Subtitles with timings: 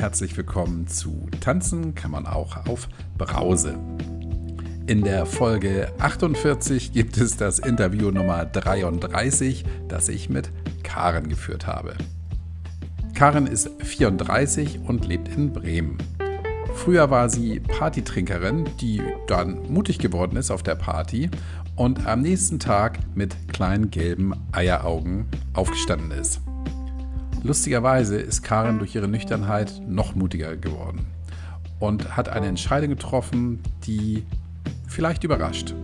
[0.00, 3.78] herzlich willkommen zu Tanzen kann man auch auf Brause.
[4.86, 10.50] In der Folge 48 gibt es das Interview Nummer 33, das ich mit
[10.82, 11.96] Karen geführt habe.
[13.14, 15.98] Karen ist 34 und lebt in Bremen.
[16.76, 21.28] Früher war sie Partytrinkerin, die dann mutig geworden ist auf der Party
[21.76, 26.40] und am nächsten Tag mit kleinen gelben Eieraugen aufgestanden ist.
[27.42, 31.06] Lustigerweise ist Karen durch ihre Nüchternheit noch mutiger geworden
[31.78, 34.24] und hat eine Entscheidung getroffen, die
[34.86, 35.74] vielleicht überrascht.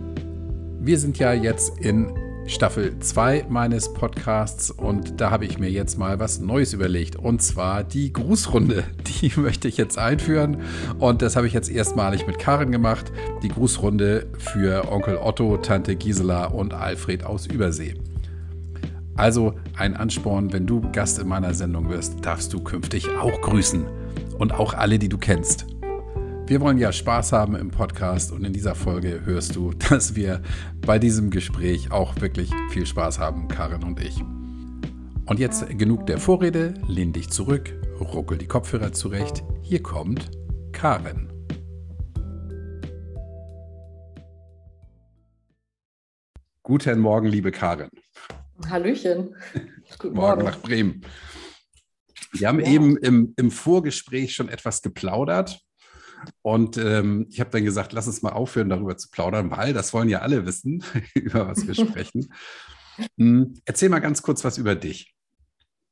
[0.79, 2.13] Wir sind ja jetzt in
[2.45, 7.41] Staffel 2 meines Podcasts und da habe ich mir jetzt mal was Neues überlegt und
[7.41, 8.85] zwar die Grußrunde.
[9.21, 10.61] Die möchte ich jetzt einführen
[10.99, 13.11] und das habe ich jetzt erstmalig mit Karin gemacht.
[13.41, 17.95] Die Grußrunde für Onkel Otto, Tante Gisela und Alfred aus Übersee.
[19.17, 23.83] Also ein Ansporn, wenn du Gast in meiner Sendung wirst, darfst du künftig auch grüßen
[24.37, 25.65] und auch alle, die du kennst.
[26.45, 30.43] Wir wollen ja Spaß haben im Podcast und in dieser Folge hörst du, dass wir
[30.85, 34.21] bei diesem Gespräch auch wirklich viel Spaß haben, Karin und ich.
[35.25, 39.43] Und jetzt genug der Vorrede, lehn dich zurück, ruckel die Kopfhörer zurecht.
[39.63, 40.29] Hier kommt
[40.73, 41.27] Karin.
[46.61, 47.89] Guten Morgen, liebe Karin.
[48.65, 49.35] Hallöchen.
[49.99, 51.01] Guten Morgen, nach Bremen.
[52.33, 52.67] Wir haben ja.
[52.67, 55.61] eben im, im Vorgespräch schon etwas geplaudert.
[56.41, 59.93] Und ähm, ich habe dann gesagt, lass uns mal aufhören, darüber zu plaudern, weil das
[59.93, 62.33] wollen ja alle wissen, über was wir sprechen.
[63.17, 65.13] Hm, erzähl mal ganz kurz was über dich.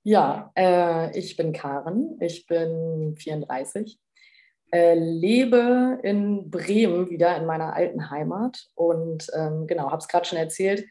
[0.04, 4.00] Ja, äh, ich bin Karen, ich bin 34,
[4.72, 10.26] äh, lebe in Bremen wieder in meiner alten Heimat und ähm, genau, habe es gerade
[10.26, 10.86] schon erzählt,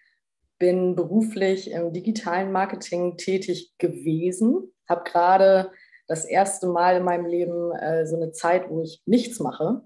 [0.58, 5.70] bin beruflich im digitalen Marketing tätig gewesen, habe gerade
[6.06, 9.82] das erste Mal in meinem Leben äh, so eine Zeit, wo ich nichts mache,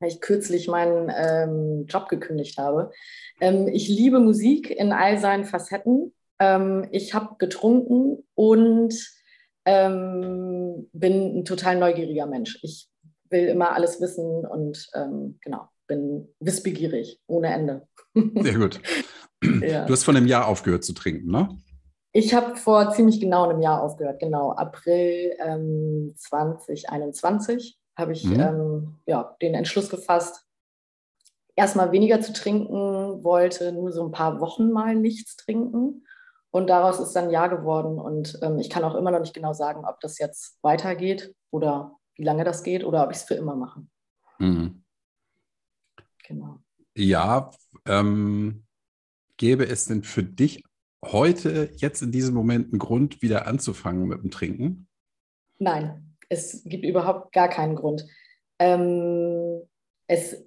[0.00, 2.90] weil ich kürzlich meinen ähm, Job gekündigt habe.
[3.40, 6.14] Ähm, ich liebe Musik in all seinen Facetten.
[6.38, 8.94] Ähm, ich habe getrunken und
[9.64, 12.58] ähm, bin ein total neugieriger Mensch.
[12.62, 12.88] Ich
[13.30, 17.88] will immer alles wissen und ähm, genau, bin wissbegierig ohne Ende.
[18.14, 18.80] Sehr gut.
[19.40, 19.84] Ja.
[19.84, 21.48] Du hast von einem Jahr aufgehört zu trinken, ne?
[22.10, 24.50] Ich habe vor ziemlich genau einem Jahr aufgehört, genau.
[24.50, 28.40] April ähm, 2021 habe ich mhm.
[28.40, 30.44] ähm, ja, den Entschluss gefasst,
[31.58, 36.04] erstmal weniger zu trinken, wollte nur so ein paar Wochen mal nichts trinken.
[36.50, 37.98] Und daraus ist dann Jahr geworden.
[37.98, 41.96] Und ähm, ich kann auch immer noch nicht genau sagen, ob das jetzt weitergeht oder
[42.14, 43.82] wie lange das geht oder ob ich es für immer mache.
[44.38, 44.82] Mhm.
[46.28, 46.58] Genau.
[46.94, 47.50] Ja,
[47.86, 48.64] ähm,
[49.38, 50.62] gäbe es denn für dich
[51.04, 54.88] heute, jetzt in diesem Moment, einen Grund, wieder anzufangen mit dem Trinken?
[55.58, 58.04] Nein, es gibt überhaupt gar keinen Grund.
[58.58, 59.62] Ähm,
[60.06, 60.44] es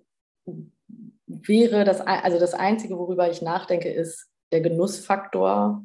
[1.26, 5.84] wäre das, also das Einzige, worüber ich nachdenke, ist der Genussfaktor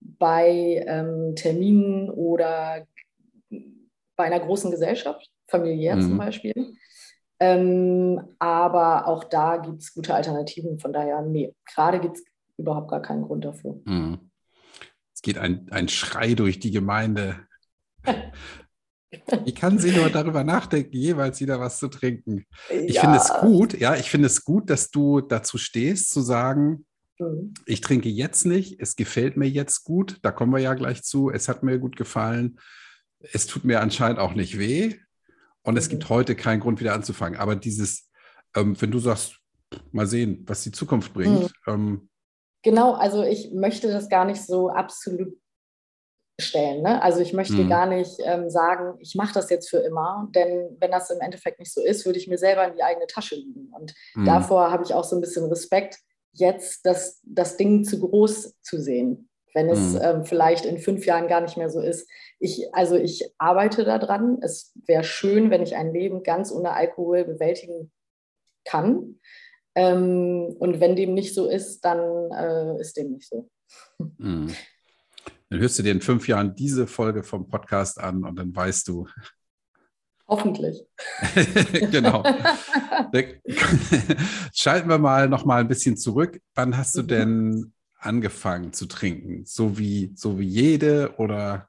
[0.00, 2.86] bei ähm, Terminen oder
[4.16, 6.02] bei einer großen Gesellschaft, familiär mhm.
[6.02, 6.76] zum Beispiel.
[7.38, 10.78] Ähm, aber auch da gibt es gute Alternativen.
[10.78, 12.24] Von daher, nee, gerade gibt es
[12.56, 13.80] überhaupt gar keinen Grund dafür.
[13.84, 14.30] Mhm.
[15.14, 17.40] Es geht ein, ein Schrei durch die Gemeinde.
[19.44, 22.44] Ich kann sie nur darüber nachdenken, jeweils wieder was zu trinken.
[22.70, 23.02] Ich ja.
[23.02, 26.84] finde es gut, ja, ich finde es gut, dass du dazu stehst, zu sagen,
[27.18, 27.54] mhm.
[27.66, 31.30] ich trinke jetzt nicht, es gefällt mir jetzt gut, da kommen wir ja gleich zu,
[31.30, 32.58] es hat mir gut gefallen,
[33.32, 34.96] es tut mir anscheinend auch nicht weh
[35.66, 35.78] und mhm.
[35.78, 37.38] es gibt heute keinen Grund, wieder anzufangen.
[37.38, 38.08] Aber dieses,
[38.54, 39.38] ähm, wenn du sagst,
[39.92, 41.50] mal sehen, was die Zukunft bringt, mhm.
[41.66, 42.08] ähm,
[42.62, 45.38] Genau, also ich möchte das gar nicht so absolut
[46.40, 46.82] stellen.
[46.82, 47.00] Ne?
[47.00, 47.68] Also ich möchte mhm.
[47.68, 51.60] gar nicht ähm, sagen, ich mache das jetzt für immer, denn wenn das im Endeffekt
[51.60, 53.68] nicht so ist, würde ich mir selber in die eigene Tasche liegen.
[53.72, 54.24] Und mhm.
[54.24, 55.98] davor habe ich auch so ein bisschen Respekt,
[56.32, 60.00] jetzt das, das Ding zu groß zu sehen, wenn es mhm.
[60.02, 62.08] ähm, vielleicht in fünf Jahren gar nicht mehr so ist.
[62.38, 64.38] Ich, also ich arbeite daran.
[64.42, 67.90] Es wäre schön, wenn ich ein Leben ganz ohne Alkohol bewältigen
[68.64, 69.18] kann.
[69.74, 73.48] Ähm, und wenn dem nicht so ist, dann äh, ist dem nicht so.
[74.18, 74.54] Mhm.
[75.48, 78.88] Dann hörst du dir in fünf Jahren diese Folge vom Podcast an und dann weißt
[78.88, 79.06] du.
[80.28, 80.82] Hoffentlich.
[81.92, 82.24] genau.
[84.52, 86.40] Schalten wir mal noch mal ein bisschen zurück.
[86.56, 87.06] Wann hast du mhm.
[87.06, 87.72] denn
[88.06, 89.44] angefangen zu trinken?
[89.44, 91.68] So wie, so wie jede oder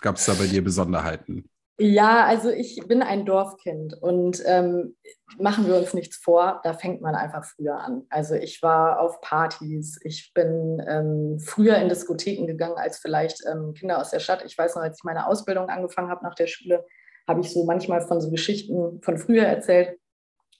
[0.00, 1.48] gab es da bei dir Besonderheiten?
[1.78, 4.96] Ja, also ich bin ein Dorfkind und ähm,
[5.38, 8.04] machen wir uns nichts vor, da fängt man einfach früher an.
[8.08, 13.74] Also ich war auf Partys, ich bin ähm, früher in Diskotheken gegangen als vielleicht ähm,
[13.74, 14.42] Kinder aus der Stadt.
[14.46, 16.82] Ich weiß noch, als ich meine Ausbildung angefangen habe nach der Schule,
[17.28, 19.98] habe ich so manchmal von so Geschichten von früher erzählt,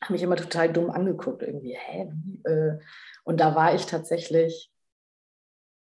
[0.02, 2.12] habe mich immer total dumm angeguckt, irgendwie, hä?
[2.44, 2.78] Äh?
[3.24, 4.70] Und da war ich tatsächlich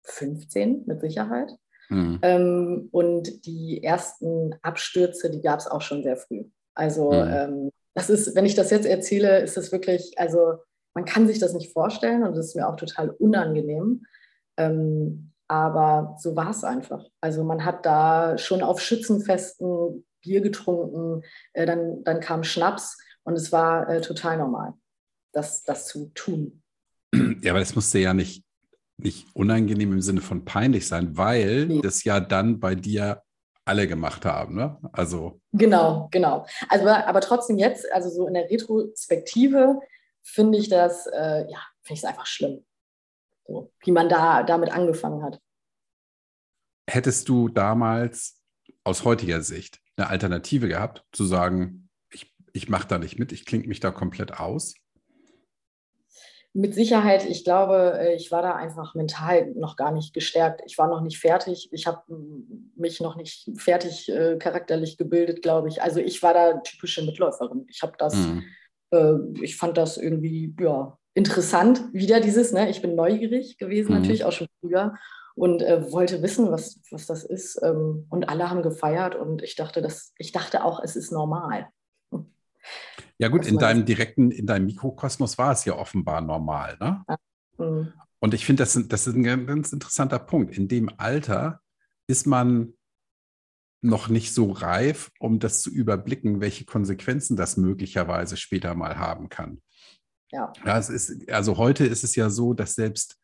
[0.03, 1.51] 15 mit Sicherheit.
[1.89, 2.19] Mhm.
[2.21, 6.45] Ähm, und die ersten Abstürze, die gab es auch schon sehr früh.
[6.73, 7.29] Also mhm.
[7.29, 10.55] ähm, das ist, wenn ich das jetzt erzähle, ist das wirklich, also
[10.94, 14.05] man kann sich das nicht vorstellen und das ist mir auch total unangenehm.
[14.57, 17.05] Ähm, aber so war es einfach.
[17.21, 21.23] Also man hat da schon auf Schützenfesten Bier getrunken,
[21.53, 24.73] äh, dann, dann kam Schnaps und es war äh, total normal,
[25.33, 26.63] das, das zu tun.
[27.41, 28.44] Ja, aber das musste ja nicht,
[28.97, 31.81] nicht unangenehm im Sinne von peinlich sein, weil nee.
[31.81, 33.23] das ja dann bei dir
[33.65, 34.77] alle gemacht haben, ne?
[34.91, 35.39] Also.
[35.53, 36.45] Genau, genau.
[36.69, 39.79] Also, aber trotzdem jetzt, also so in der Retrospektive,
[40.21, 42.65] finde ich das, äh, ja, finde ich es einfach schlimm.
[43.47, 45.39] So, wie man da damit angefangen hat.
[46.89, 48.41] Hättest du damals
[48.83, 53.45] aus heutiger Sicht eine Alternative gehabt, zu sagen, ich, ich mache da nicht mit, ich
[53.45, 54.75] klinge mich da komplett aus?
[56.55, 60.61] Mit Sicherheit, ich glaube, äh, ich war da einfach mental noch gar nicht gestärkt.
[60.65, 61.69] Ich war noch nicht fertig.
[61.71, 62.03] Ich habe
[62.75, 65.81] mich noch nicht fertig äh, charakterlich gebildet, glaube ich.
[65.81, 67.65] Also ich war da typische Mitläuferin.
[67.69, 68.44] Ich habe das, mhm.
[68.91, 71.83] äh, ich fand das irgendwie, ja, interessant.
[71.91, 74.01] Wieder dieses, ne, ich bin neugierig gewesen, mhm.
[74.01, 74.94] natürlich auch schon früher
[75.35, 77.59] und äh, wollte wissen, was, was das ist.
[77.63, 81.67] Ähm, und alle haben gefeiert und ich dachte, das, ich dachte auch, es ist normal.
[83.19, 86.77] Ja, gut, in deinem direkten, in deinem Mikrokosmos war es ja offenbar normal.
[86.80, 87.04] Ne?
[87.07, 87.18] Ja.
[87.57, 87.94] Mhm.
[88.19, 90.57] Und ich finde, das, das ist ein ganz interessanter Punkt.
[90.57, 91.62] In dem Alter
[92.07, 92.74] ist man
[93.81, 99.27] noch nicht so reif, um das zu überblicken, welche Konsequenzen das möglicherweise später mal haben
[99.27, 99.62] kann.
[100.31, 100.54] Ja.
[100.65, 103.19] ja ist, also heute ist es ja so, dass selbst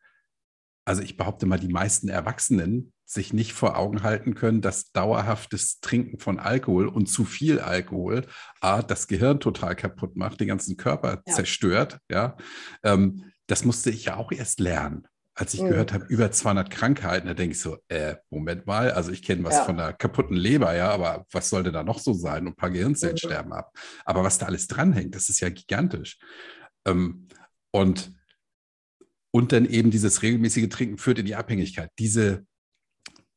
[0.84, 5.80] also ich behaupte mal, die meisten Erwachsenen sich nicht vor Augen halten können, dass dauerhaftes
[5.80, 8.26] Trinken von Alkohol und zu viel Alkohol
[8.60, 11.34] A, das Gehirn total kaputt macht, den ganzen Körper ja.
[11.34, 11.98] zerstört.
[12.08, 12.36] Ja,
[12.84, 15.08] ähm, das musste ich ja auch erst lernen.
[15.34, 15.70] Als ich mhm.
[15.70, 19.42] gehört habe, über 200 Krankheiten, da denke ich so, äh, Moment mal, also ich kenne
[19.42, 19.64] was ja.
[19.64, 22.46] von einer kaputten Leber, ja, aber was sollte da noch so sein?
[22.46, 23.28] Und ein paar Gehirnzellen mhm.
[23.28, 23.72] sterben ab.
[24.04, 26.18] Aber was da alles dranhängt, das ist ja gigantisch.
[26.86, 27.26] Ähm,
[27.72, 28.12] und
[29.32, 31.90] und dann eben dieses regelmäßige Trinken führt in die Abhängigkeit.
[31.98, 32.44] Diese,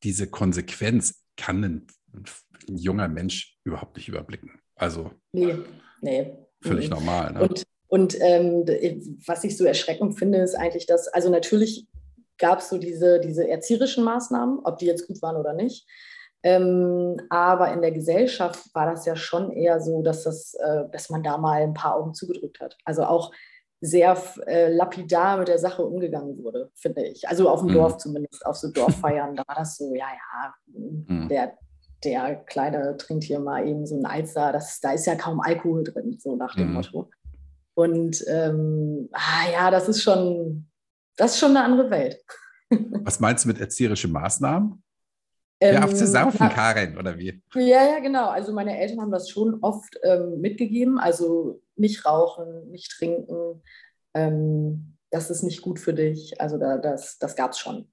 [0.02, 1.86] diese Konsequenz kann ein,
[2.68, 4.58] ein junger Mensch überhaupt nicht überblicken.
[4.76, 5.56] Also nee,
[6.00, 6.36] nee.
[6.60, 6.94] völlig nee.
[6.94, 7.32] normal.
[7.32, 7.42] Ne?
[7.42, 8.64] Und, und ähm,
[9.26, 11.86] was ich so erschreckend finde, ist eigentlich, dass, also natürlich
[12.38, 15.86] gab es so diese, diese erzieherischen Maßnahmen, ob die jetzt gut waren oder nicht.
[16.42, 21.08] Ähm, aber in der Gesellschaft war das ja schon eher so, dass, das, äh, dass
[21.08, 22.76] man da mal ein paar Augen zugedrückt hat.
[22.84, 23.32] Also auch
[23.84, 24.16] sehr
[24.46, 27.28] äh, lapidar mit der Sache umgegangen wurde, finde ich.
[27.28, 27.74] Also auf dem mhm.
[27.74, 31.28] Dorf zumindest, auf so Dorffeiern, da war das so, ja, ja, mhm.
[31.28, 31.58] der,
[32.02, 35.84] der Kleine trinkt hier mal eben so ein Alster, das, da ist ja kaum Alkohol
[35.84, 36.74] drin, so nach dem mhm.
[36.74, 37.10] Motto.
[37.74, 40.66] Und ähm, ah, ja, das ist schon,
[41.16, 42.24] das ist schon eine andere Welt.
[43.04, 44.82] Was meinst du mit erzieherischen Maßnahmen?
[45.60, 47.42] Ähm, Hör auf zu saufen, Karin, oder wie?
[47.54, 48.28] Ja, ja, genau.
[48.28, 50.98] Also meine Eltern haben das schon oft ähm, mitgegeben.
[50.98, 53.62] Also nicht rauchen, nicht trinken.
[54.14, 56.40] Ähm, das ist nicht gut für dich.
[56.40, 57.90] Also da, das, das gab es schon.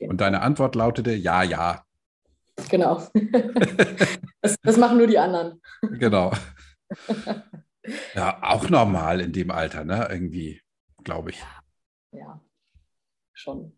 [0.00, 1.84] Und deine Antwort lautete ja, ja.
[2.70, 3.06] Genau.
[4.40, 5.60] das, das machen nur die anderen.
[5.80, 6.32] Genau.
[8.14, 10.06] Ja, auch normal in dem Alter, ne?
[10.08, 10.62] Irgendwie,
[11.02, 11.42] glaube ich.
[12.12, 12.40] Ja,
[13.32, 13.76] schon.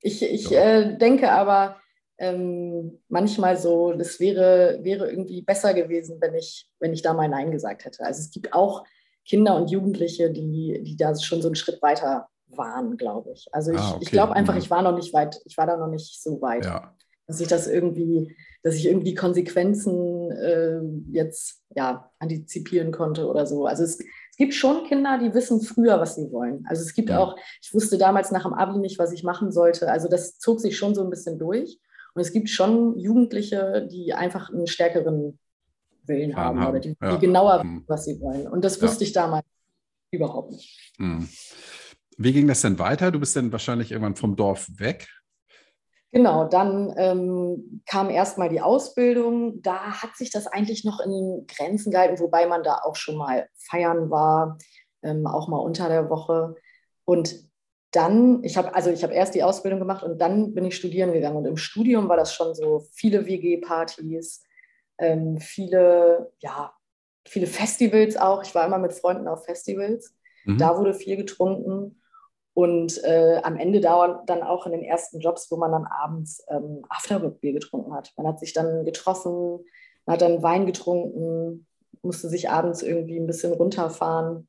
[0.00, 0.54] Ich, ich so.
[0.54, 1.80] äh, denke aber,
[2.18, 7.28] ähm, manchmal so, das wäre, wäre irgendwie besser gewesen, wenn ich, wenn ich da mal
[7.28, 8.04] Nein gesagt hätte.
[8.04, 8.84] Also es gibt auch
[9.26, 13.48] Kinder und Jugendliche, die, die da schon so einen Schritt weiter waren, glaube ich.
[13.52, 13.98] Also ich, ah, okay.
[14.02, 14.60] ich glaube einfach, mhm.
[14.60, 16.94] ich war noch nicht weit, ich war da noch nicht so weit, ja.
[17.26, 20.80] dass ich das irgendwie, dass ich irgendwie Konsequenzen äh,
[21.10, 23.66] jetzt ja antizipieren konnte oder so.
[23.66, 26.64] Also es, es gibt schon Kinder, die wissen früher, was sie wollen.
[26.68, 27.18] Also es gibt ja.
[27.18, 29.90] auch, ich wusste damals nach dem Abi nicht, was ich machen sollte.
[29.90, 31.80] Also das zog sich schon so ein bisschen durch.
[32.16, 35.38] Und es gibt schon Jugendliche, die einfach einen stärkeren
[36.06, 37.14] Willen haben, haben, oder die, ja.
[37.14, 38.48] die genauer wissen, was sie wollen.
[38.48, 39.08] Und das wusste ja.
[39.08, 39.44] ich damals
[40.10, 40.94] überhaupt nicht.
[40.96, 41.28] Hm.
[42.16, 43.10] Wie ging das denn weiter?
[43.10, 45.06] Du bist dann wahrscheinlich irgendwann vom Dorf weg.
[46.10, 49.60] Genau, dann ähm, kam erstmal die Ausbildung.
[49.60, 53.46] Da hat sich das eigentlich noch in Grenzen gehalten, wobei man da auch schon mal
[53.58, 54.56] feiern war,
[55.02, 56.54] ähm, auch mal unter der Woche.
[57.04, 57.45] Und
[57.96, 61.12] dann, ich habe also ich habe erst die Ausbildung gemacht und dann bin ich studieren
[61.12, 61.36] gegangen.
[61.36, 64.44] Und im Studium war das schon so viele WG-Partys,
[64.98, 66.74] ähm, viele, ja,
[67.26, 68.42] viele Festivals auch.
[68.42, 70.14] Ich war immer mit Freunden auf Festivals.
[70.44, 70.58] Mhm.
[70.58, 72.02] Da wurde viel getrunken.
[72.52, 76.44] Und äh, am Ende dauert dann auch in den ersten Jobs, wo man dann abends
[76.48, 78.12] ähm, Afterwork-Bier getrunken hat.
[78.16, 79.64] Man hat sich dann getroffen,
[80.06, 81.66] Man hat dann Wein getrunken,
[82.02, 84.48] musste sich abends irgendwie ein bisschen runterfahren.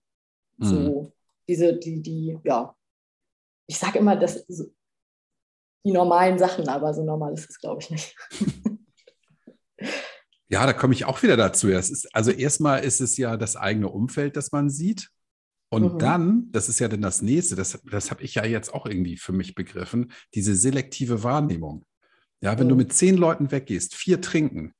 [0.58, 0.66] Mhm.
[0.66, 1.12] So,
[1.48, 2.77] diese, die, die, ja.
[3.68, 8.16] Ich sage immer, das die normalen Sachen, aber so normal ist es, glaube ich, nicht.
[10.50, 11.68] Ja, da komme ich auch wieder dazu.
[11.68, 15.10] Ist, also erstmal ist es ja das eigene Umfeld, das man sieht.
[15.70, 16.00] Und mhm.
[16.00, 19.18] dann, das ist ja dann das nächste, das, das habe ich ja jetzt auch irgendwie
[19.18, 21.84] für mich begriffen, diese selektive Wahrnehmung.
[22.40, 22.70] Ja, wenn mhm.
[22.70, 24.74] du mit zehn Leuten weggehst, vier trinken,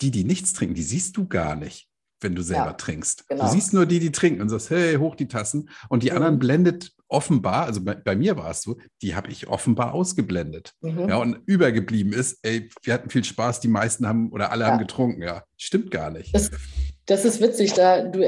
[0.00, 1.88] die, die nichts trinken, die siehst du gar nicht,
[2.20, 3.28] wenn du selber ja, trinkst.
[3.28, 3.44] Genau.
[3.44, 5.70] Du siehst nur die, die trinken und sagst, hey, hoch die Tassen.
[5.88, 6.16] Und die mhm.
[6.16, 10.72] anderen blendet offenbar, also bei, bei mir war es so, die habe ich offenbar ausgeblendet.
[10.80, 11.08] Mhm.
[11.08, 14.70] Ja, und übergeblieben ist, ey, wir hatten viel Spaß, die meisten haben oder alle ja.
[14.70, 15.22] haben getrunken.
[15.22, 16.34] Ja, stimmt gar nicht.
[16.34, 16.50] Das,
[17.06, 18.20] das ist witzig, da du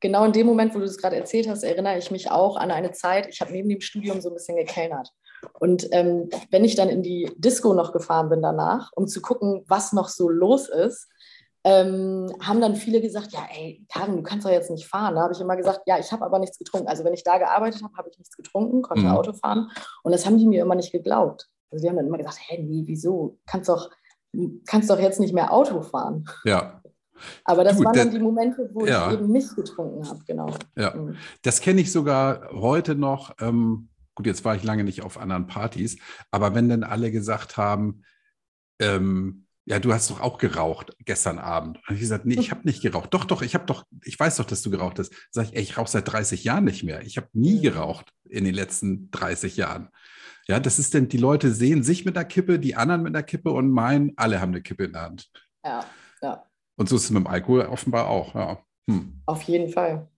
[0.00, 2.70] genau in dem Moment, wo du es gerade erzählt hast, erinnere ich mich auch an
[2.70, 5.10] eine Zeit, ich habe neben dem Studium so ein bisschen gekellnert.
[5.58, 9.62] Und ähm, wenn ich dann in die Disco noch gefahren bin danach, um zu gucken,
[9.68, 11.08] was noch so los ist,
[11.64, 15.14] ähm, haben dann viele gesagt, ja, ey, Karin, du kannst doch jetzt nicht fahren.
[15.14, 16.88] Da habe ich immer gesagt, ja, ich habe aber nichts getrunken.
[16.88, 19.12] Also wenn ich da gearbeitet habe, habe ich nichts getrunken, konnte mhm.
[19.12, 19.70] Auto fahren.
[20.02, 21.48] Und das haben die mir immer nicht geglaubt.
[21.70, 23.38] Also die haben dann immer gesagt, hä, nee, wieso?
[23.46, 23.90] Kannst doch,
[24.66, 26.24] kannst doch jetzt nicht mehr Auto fahren.
[26.44, 26.82] Ja.
[27.44, 29.08] Aber das du, waren dann die Momente, wo ja.
[29.08, 30.54] ich eben nicht getrunken habe, genau.
[30.76, 31.16] Ja, mhm.
[31.42, 33.34] das kenne ich sogar heute noch.
[33.38, 35.98] Ähm, gut, jetzt war ich lange nicht auf anderen Partys,
[36.30, 38.04] aber wenn dann alle gesagt haben,
[38.80, 41.78] ähm, ja, du hast doch auch geraucht gestern Abend.
[41.86, 43.12] Und ich gesagt, nee, ich habe nicht geraucht.
[43.14, 45.12] Doch, doch, ich habe doch, ich weiß doch, dass du geraucht hast.
[45.30, 47.02] Sag ich, ey, ich rauche seit 30 Jahren nicht mehr.
[47.02, 49.90] Ich habe nie geraucht in den letzten 30 Jahren.
[50.48, 53.22] Ja, das ist denn, die Leute sehen sich mit einer Kippe, die anderen mit einer
[53.22, 55.30] Kippe und meinen, alle haben eine Kippe in der Hand.
[55.64, 55.84] Ja,
[56.22, 56.44] ja.
[56.76, 58.58] Und so ist es mit dem Alkohol offenbar auch, ja.
[58.88, 59.22] Hm.
[59.26, 60.08] Auf jeden Fall.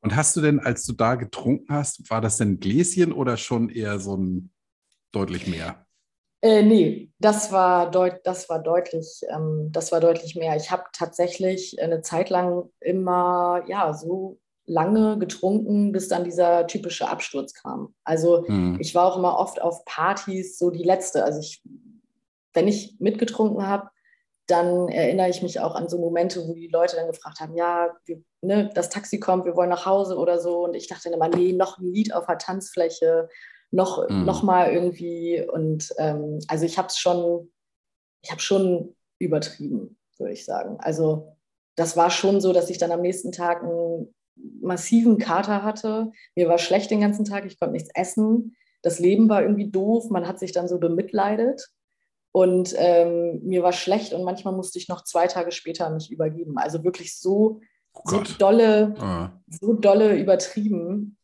[0.00, 3.38] Und hast du denn, als du da getrunken hast, war das denn ein Gläschen oder
[3.38, 4.50] schon eher so ein
[5.12, 5.83] deutlich mehr?
[6.44, 10.54] Äh, nee, das war, deut das war deutlich, ähm, das war deutlich mehr.
[10.56, 17.08] Ich habe tatsächlich eine Zeit lang immer ja so lange getrunken, bis dann dieser typische
[17.08, 17.94] Absturz kam.
[18.04, 18.76] Also mhm.
[18.78, 21.24] ich war auch immer oft auf Partys so die letzte.
[21.24, 21.62] Also ich,
[22.52, 23.88] wenn ich mitgetrunken habe,
[24.46, 27.88] dann erinnere ich mich auch an so Momente, wo die Leute dann gefragt haben, ja,
[28.04, 30.64] wir, ne, das Taxi kommt, wir wollen nach Hause oder so.
[30.64, 33.30] Und ich dachte dann immer, nee, noch ein Lied auf der Tanzfläche
[33.74, 34.24] noch, mhm.
[34.24, 35.44] noch mal irgendwie.
[35.52, 37.50] Und ähm, also ich habe es schon,
[38.22, 40.76] ich habe schon übertrieben, würde ich sagen.
[40.78, 41.36] Also
[41.76, 44.14] das war schon so, dass ich dann am nächsten Tag einen
[44.60, 46.12] massiven Kater hatte.
[46.36, 48.56] Mir war schlecht den ganzen Tag, ich konnte nichts essen.
[48.82, 51.68] Das Leben war irgendwie doof, man hat sich dann so bemitleidet.
[52.32, 56.58] Und ähm, mir war schlecht und manchmal musste ich noch zwei Tage später mich übergeben.
[56.58, 57.60] Also wirklich so,
[57.92, 59.30] oh so dolle, ah.
[59.48, 61.16] so dolle übertrieben.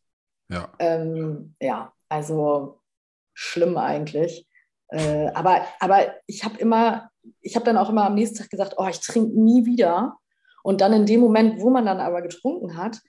[0.49, 0.71] Ja.
[0.79, 2.81] Ähm, ja, also
[3.33, 4.47] schlimm eigentlich.
[4.89, 8.75] Äh, aber, aber ich habe immer, ich habe dann auch immer am nächsten Tag gesagt,
[8.77, 10.17] oh, ich trinke nie wieder.
[10.63, 12.99] Und dann in dem Moment, wo man dann aber getrunken hat,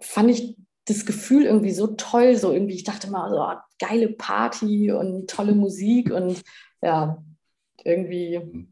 [0.00, 4.08] fand ich das Gefühl irgendwie so toll, so irgendwie, ich dachte mal, so, oh, geile
[4.08, 6.42] Party und tolle Musik und
[6.80, 7.22] ja,
[7.84, 8.68] irgendwie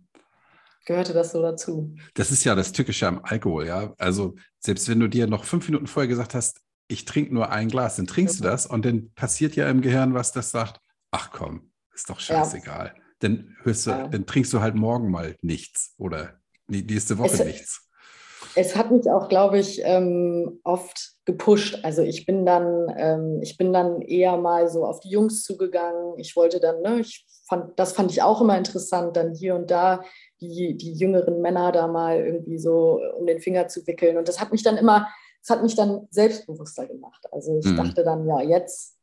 [0.86, 1.94] gehörte das so dazu.
[2.14, 3.92] Das ist ja das Tückische am Alkohol, ja.
[3.98, 7.68] Also selbst wenn du dir noch fünf Minuten vorher gesagt hast, ich trinke nur ein
[7.68, 11.30] Glas, dann trinkst du das und dann passiert ja im Gehirn was, das sagt, ach
[11.32, 12.92] komm, ist doch scheißegal.
[12.94, 13.02] Ja.
[13.20, 14.08] Dann, hörst du, ja.
[14.08, 16.34] dann trinkst du halt morgen mal nichts oder
[16.68, 17.88] die nächste Woche es, nichts.
[18.54, 21.78] Es hat mich auch, glaube ich, ähm, oft gepusht.
[21.82, 26.18] Also ich bin dann, ähm, ich bin dann eher mal so auf die Jungs zugegangen.
[26.18, 29.70] Ich wollte dann, ne, ich fand, das fand ich auch immer interessant, dann hier und
[29.70, 30.02] da
[30.40, 34.16] die, die jüngeren Männer da mal irgendwie so um den Finger zu wickeln.
[34.18, 35.08] Und das hat mich dann immer
[35.46, 37.24] das hat mich dann selbstbewusster gemacht.
[37.30, 37.76] Also ich mhm.
[37.76, 38.98] dachte dann, ja, jetzt,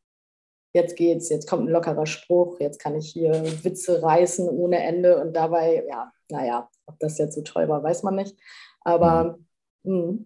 [0.73, 3.31] jetzt geht's, jetzt kommt ein lockerer Spruch, jetzt kann ich hier
[3.63, 8.03] Witze reißen ohne Ende und dabei, ja, naja, ob das jetzt so toll war, weiß
[8.03, 8.37] man nicht.
[8.81, 9.39] Aber
[9.83, 9.93] mhm.
[10.09, 10.19] Mh.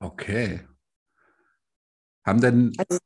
[0.00, 0.60] okay.
[2.24, 2.98] Haben denn, also,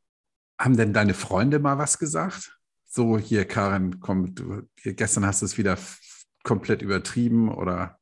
[0.58, 2.58] haben denn deine Freunde mal was gesagt?
[2.86, 5.76] So, hier, Karin, komm, du, gestern hast du es wieder
[6.42, 7.99] komplett übertrieben oder?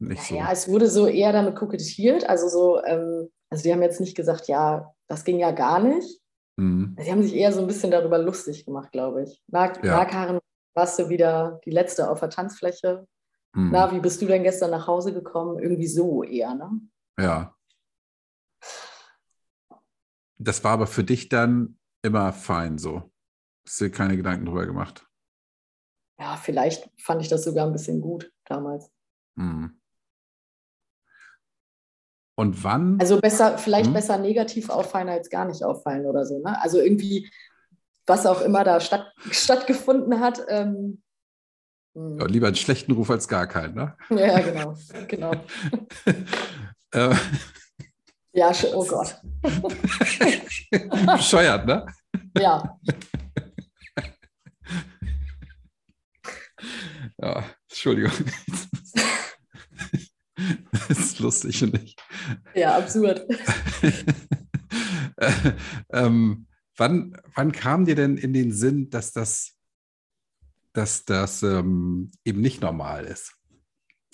[0.00, 0.34] Nicht so.
[0.34, 2.28] Ja, es wurde so eher damit kokettiert.
[2.28, 6.20] Also so, ähm, also die haben jetzt nicht gesagt, ja, das ging ja gar nicht.
[6.56, 6.96] Mhm.
[6.98, 9.42] Sie haben sich eher so ein bisschen darüber lustig gemacht, glaube ich.
[9.48, 9.78] Na, ja.
[9.82, 10.38] na, Karin,
[10.74, 13.06] warst du wieder die Letzte auf der Tanzfläche?
[13.54, 13.70] Mhm.
[13.72, 15.58] Na, wie bist du denn gestern nach Hause gekommen?
[15.58, 16.70] Irgendwie so eher, ne?
[17.18, 17.54] Ja.
[20.38, 23.10] Das war aber für dich dann immer fein so.
[23.66, 25.06] Hast du dir keine Gedanken drüber gemacht?
[26.18, 28.90] Ja, vielleicht fand ich das sogar ein bisschen gut damals.
[29.36, 29.79] Mhm.
[32.40, 32.98] Und wann?
[33.00, 33.92] Also besser, vielleicht hm?
[33.92, 36.38] besser negativ auffallen als gar nicht auffallen oder so.
[36.38, 36.56] Ne?
[36.62, 37.30] Also irgendwie,
[38.06, 41.02] was auch immer da statt, stattgefunden hat, ähm,
[41.94, 42.20] Mhm.
[42.20, 43.96] Ja, lieber einen schlechten Ruf als gar keinen, ne?
[44.10, 44.76] Ja, genau.
[45.08, 45.32] genau.
[46.92, 47.14] Äh.
[48.32, 49.20] ja, oh Gott.
[51.06, 51.86] Bescheuert, ne?
[52.36, 52.76] Ja.
[57.22, 58.10] Ja, Entschuldigung.
[60.88, 61.96] Das ist lustig und ich.
[62.54, 63.26] Ja, absurd.
[65.92, 69.56] ähm, wann, wann kam dir denn in den Sinn, dass das,
[70.72, 73.34] dass das ähm, eben nicht normal ist?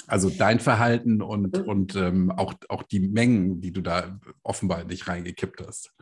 [0.07, 1.69] Also dein Verhalten und, mhm.
[1.69, 5.93] und ähm, auch, auch die Mengen, die du da offenbar nicht reingekippt hast.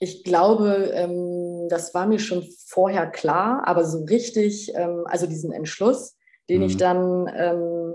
[0.00, 5.50] Ich glaube, ähm, das war mir schon vorher klar, aber so richtig, ähm, also diesen
[5.50, 6.16] Entschluss,
[6.48, 6.66] den mhm.
[6.66, 7.94] ich dann ähm,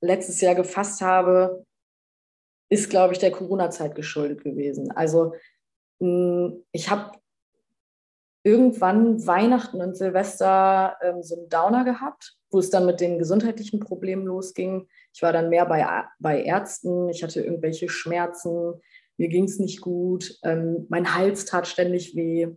[0.00, 1.64] letztes Jahr gefasst habe,
[2.70, 4.90] ist, glaube ich, der Corona-Zeit geschuldet gewesen.
[4.92, 5.34] Also
[6.00, 7.18] mh, ich habe
[8.44, 13.80] irgendwann Weihnachten und Silvester ähm, so einen Downer gehabt, wo es dann mit den gesundheitlichen
[13.80, 14.88] Problemen losging.
[15.12, 15.86] Ich war dann mehr bei,
[16.18, 18.80] bei Ärzten, ich hatte irgendwelche Schmerzen,
[19.18, 22.48] mir ging es nicht gut, ähm, mein Hals tat ständig weh.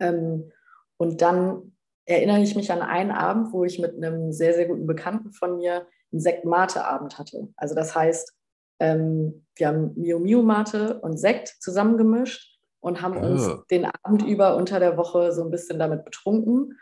[0.00, 0.50] Ähm,
[0.96, 4.86] und dann erinnere ich mich an einen Abend, wo ich mit einem sehr, sehr guten
[4.86, 7.48] Bekannten von mir einen Sekt-Mate-Abend hatte.
[7.56, 8.32] Also das heißt,
[8.80, 13.26] ähm, wir haben Mio Mio Mate und Sekt zusammengemischt und haben oh.
[13.26, 16.78] uns den Abend über unter der Woche so ein bisschen damit betrunken.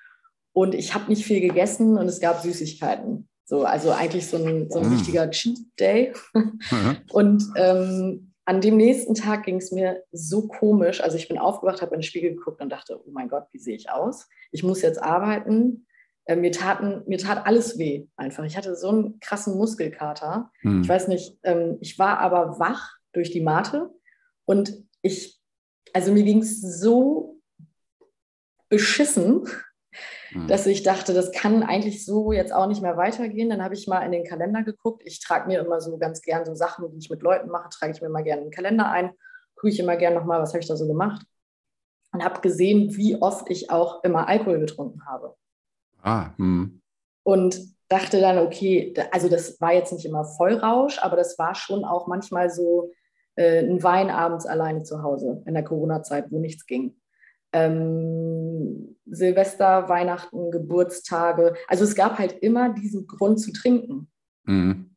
[0.52, 3.28] Und ich habe nicht viel gegessen und es gab Süßigkeiten.
[3.44, 4.92] So, also eigentlich so ein, so ein mm.
[4.92, 6.12] richtiger Cheat Day.
[6.34, 6.96] Mhm.
[7.12, 11.00] Und ähm, an dem nächsten Tag ging es mir so komisch.
[11.00, 13.58] Also ich bin aufgewacht, habe in den Spiegel geguckt und dachte, oh mein Gott, wie
[13.58, 14.28] sehe ich aus?
[14.52, 15.86] Ich muss jetzt arbeiten.
[16.30, 18.44] Äh, mir, taten, mir tat alles weh einfach.
[18.44, 20.50] Ich hatte so einen krassen Muskelkater.
[20.60, 20.82] Hm.
[20.82, 23.90] Ich weiß nicht, ähm, ich war aber wach durch die Mate
[24.44, 25.40] und ich,
[25.92, 27.40] also mir ging es so
[28.68, 29.46] beschissen,
[30.32, 30.46] Mhm.
[30.46, 33.50] dass ich dachte, das kann eigentlich so jetzt auch nicht mehr weitergehen.
[33.50, 35.02] Dann habe ich mal in den Kalender geguckt.
[35.04, 37.92] Ich trage mir immer so ganz gern so Sachen, die ich mit Leuten mache, trage
[37.92, 39.10] ich mir mal gerne in den Kalender ein,
[39.56, 41.26] gucke ich immer gern nochmal, was habe ich da so gemacht.
[42.12, 45.36] Und habe gesehen, wie oft ich auch immer Alkohol getrunken habe.
[46.02, 46.80] Ah, hm.
[47.22, 51.84] Und dachte dann, okay, also das war jetzt nicht immer Vollrausch, aber das war schon
[51.84, 52.92] auch manchmal so
[53.36, 56.94] äh, ein Wein abends alleine zu Hause in der Corona-Zeit, wo nichts ging
[57.52, 61.54] ähm, Silvester, Weihnachten, Geburtstage.
[61.68, 64.08] Also es gab halt immer diesen Grund zu trinken.
[64.44, 64.94] Mhm.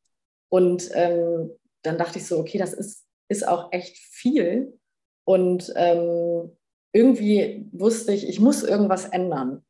[0.50, 4.78] Und ähm, dann dachte ich so, okay, das ist, ist auch echt viel.
[5.26, 6.56] Und ähm,
[6.92, 9.63] irgendwie wusste ich, ich muss irgendwas ändern.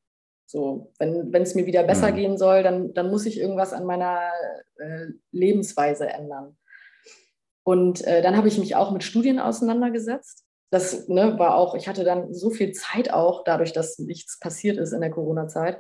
[0.54, 2.16] So, wenn es mir wieder besser mhm.
[2.16, 4.30] gehen soll, dann, dann muss ich irgendwas an meiner
[4.78, 6.58] äh, Lebensweise ändern.
[7.64, 11.88] Und äh, dann habe ich mich auch mit Studien auseinandergesetzt das ne, war auch, ich
[11.88, 15.80] hatte dann so viel Zeit auch, dadurch, dass nichts passiert ist in der Corona-Zeit,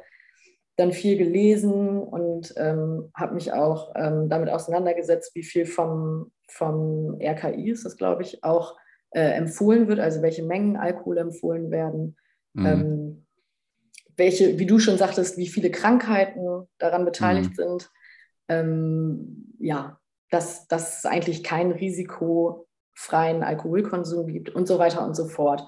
[0.75, 7.19] dann viel gelesen und ähm, habe mich auch ähm, damit auseinandergesetzt, wie viel vom, vom
[7.19, 8.77] RKI ist das, glaube ich, auch
[9.09, 12.15] äh, empfohlen wird, also welche Mengen Alkohol empfohlen werden,
[12.53, 12.65] mhm.
[12.65, 13.25] ähm,
[14.15, 17.55] welche, wie du schon sagtest, wie viele Krankheiten daran beteiligt mhm.
[17.55, 17.91] sind.
[18.49, 19.99] Ähm, ja,
[20.29, 25.63] dass das eigentlich kein Risiko freien Alkoholkonsum gibt und so weiter und so fort.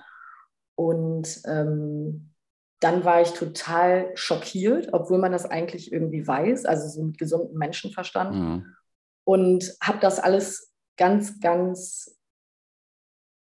[0.75, 2.33] Und ähm,
[2.79, 7.57] dann war ich total schockiert, obwohl man das eigentlich irgendwie weiß, also so mit gesundem
[7.57, 8.35] Menschenverstand.
[8.35, 8.75] Mhm.
[9.23, 12.19] Und habe das alles ganz, ganz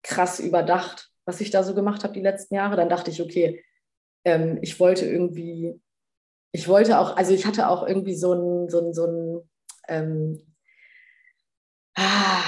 [0.02, 2.76] krass überdacht, was ich da so gemacht habe die letzten Jahre.
[2.76, 3.64] Dann dachte ich, okay,
[4.24, 5.80] ähm, ich wollte irgendwie,
[6.52, 9.50] ich wollte auch, also ich hatte auch irgendwie so ein, so ein, so ein
[9.88, 10.54] ähm,
[11.96, 12.42] ah,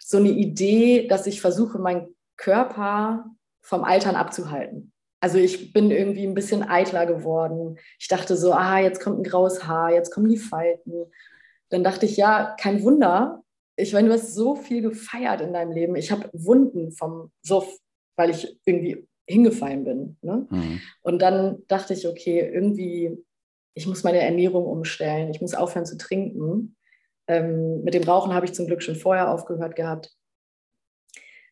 [0.00, 3.26] so eine Idee, dass ich versuche, meinen Körper
[3.62, 4.92] vom Altern abzuhalten.
[5.20, 7.78] Also ich bin irgendwie ein bisschen eitler geworden.
[7.98, 11.10] Ich dachte so, ah, jetzt kommt ein graues Haar, jetzt kommen die Falten.
[11.70, 13.42] Dann dachte ich, ja, kein Wunder.
[13.76, 15.96] Ich meine, du hast so viel gefeiert in deinem Leben.
[15.96, 17.68] Ich habe Wunden vom Suff,
[18.16, 20.16] weil ich irgendwie hingefallen bin.
[20.22, 20.46] Ne?
[20.50, 20.80] Mhm.
[21.02, 23.16] Und dann dachte ich, okay, irgendwie,
[23.74, 25.30] ich muss meine Ernährung umstellen.
[25.30, 26.76] Ich muss aufhören zu trinken.
[27.28, 30.10] Ähm, mit dem Rauchen habe ich zum Glück schon vorher aufgehört gehabt.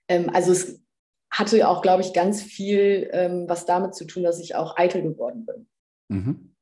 [0.08, 0.82] Ähm, also es
[1.30, 5.02] hatte auch, glaube ich, ganz viel ähm, was damit zu tun, dass ich auch eitel
[5.02, 6.52] geworden bin.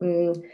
[0.00, 0.44] Mhm.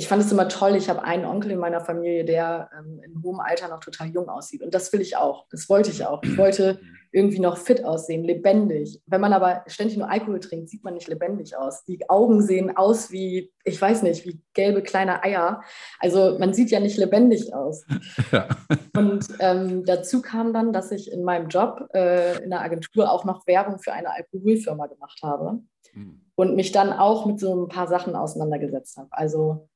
[0.00, 0.76] Ich fand es immer toll.
[0.76, 4.30] Ich habe einen Onkel in meiner Familie, der ähm, in hohem Alter noch total jung
[4.30, 4.62] aussieht.
[4.62, 5.44] Und das will ich auch.
[5.50, 6.22] Das wollte ich auch.
[6.22, 6.80] Ich wollte
[7.12, 9.02] irgendwie noch fit aussehen, lebendig.
[9.04, 11.84] Wenn man aber ständig nur Alkohol trinkt, sieht man nicht lebendig aus.
[11.84, 15.60] Die Augen sehen aus wie, ich weiß nicht, wie gelbe kleine Eier.
[15.98, 17.84] Also man sieht ja nicht lebendig aus.
[18.32, 18.48] Ja.
[18.96, 23.24] Und ähm, dazu kam dann, dass ich in meinem Job äh, in der Agentur auch
[23.24, 25.60] noch Werbung für eine Alkoholfirma gemacht habe
[25.94, 26.20] mhm.
[26.36, 29.08] und mich dann auch mit so ein paar Sachen auseinandergesetzt habe.
[29.10, 29.68] Also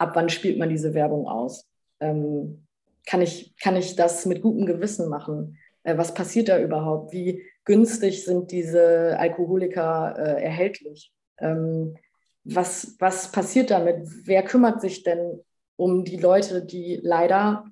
[0.00, 1.68] ab wann spielt man diese Werbung aus?
[2.00, 2.66] Ähm,
[3.06, 5.58] kann, ich, kann ich das mit gutem Gewissen machen?
[5.82, 7.12] Äh, was passiert da überhaupt?
[7.12, 11.12] Wie günstig sind diese Alkoholiker äh, erhältlich?
[11.38, 11.96] Ähm,
[12.44, 14.08] was, was passiert damit?
[14.24, 15.40] Wer kümmert sich denn
[15.76, 17.66] um die Leute, die leider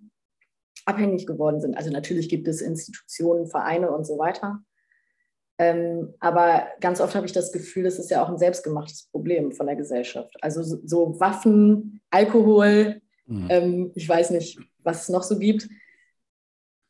[0.85, 1.77] abhängig geworden sind?
[1.77, 4.61] Also natürlich gibt es Institutionen, Vereine und so weiter.
[5.59, 9.51] Ähm, aber ganz oft habe ich das Gefühl, es ist ja auch ein selbstgemachtes Problem
[9.51, 10.37] von der Gesellschaft.
[10.40, 13.47] Also so, so Waffen, Alkohol, mhm.
[13.51, 15.68] ähm, ich weiß nicht, was es noch so gibt.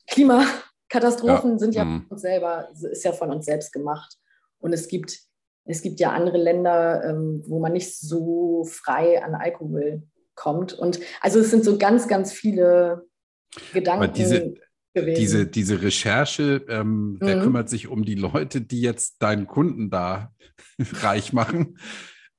[0.07, 0.45] Klima,
[0.91, 1.59] Katastrophen ja.
[1.59, 2.03] sind ja mhm.
[2.03, 4.19] von uns selber, ist ja von uns selbst gemacht.
[4.59, 5.19] Und es gibt,
[5.65, 10.03] es gibt ja andere Länder, ähm, wo man nicht so frei an Alkohol
[10.35, 10.75] kommt.
[10.75, 13.07] Und also es sind so ganz, ganz viele
[13.73, 14.05] Gedanken.
[14.05, 14.55] Aber diese,
[15.05, 17.41] diese, diese Recherche, ähm, mhm.
[17.43, 20.33] kümmert sich um die Leute, die jetzt deinen Kunden da
[21.01, 21.79] reich machen?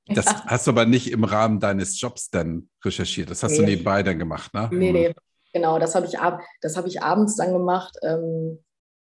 [0.06, 0.44] Das ja.
[0.46, 3.30] hast du aber nicht im Rahmen deines Jobs dann recherchiert.
[3.30, 3.58] Das hast nee.
[3.58, 4.68] du nebenbei dann gemacht, ne?
[4.72, 5.14] Nee, nee.
[5.52, 7.96] Genau, das habe ich, ab, hab ich abends dann gemacht.
[8.02, 8.58] Ähm,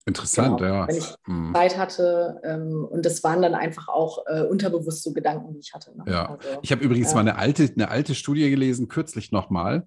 [0.07, 0.88] Interessant, genau, ja.
[0.88, 1.52] Wenn ich hm.
[1.54, 2.40] Zeit hatte.
[2.44, 5.96] Ähm, und das waren dann einfach auch äh, unterbewusst so Gedanken, die ich hatte.
[5.96, 6.04] Ne?
[6.07, 6.26] Ja.
[6.26, 7.14] Also, ich habe übrigens ja.
[7.14, 9.83] mal eine alte, eine alte Studie gelesen, kürzlich nochmal, äh,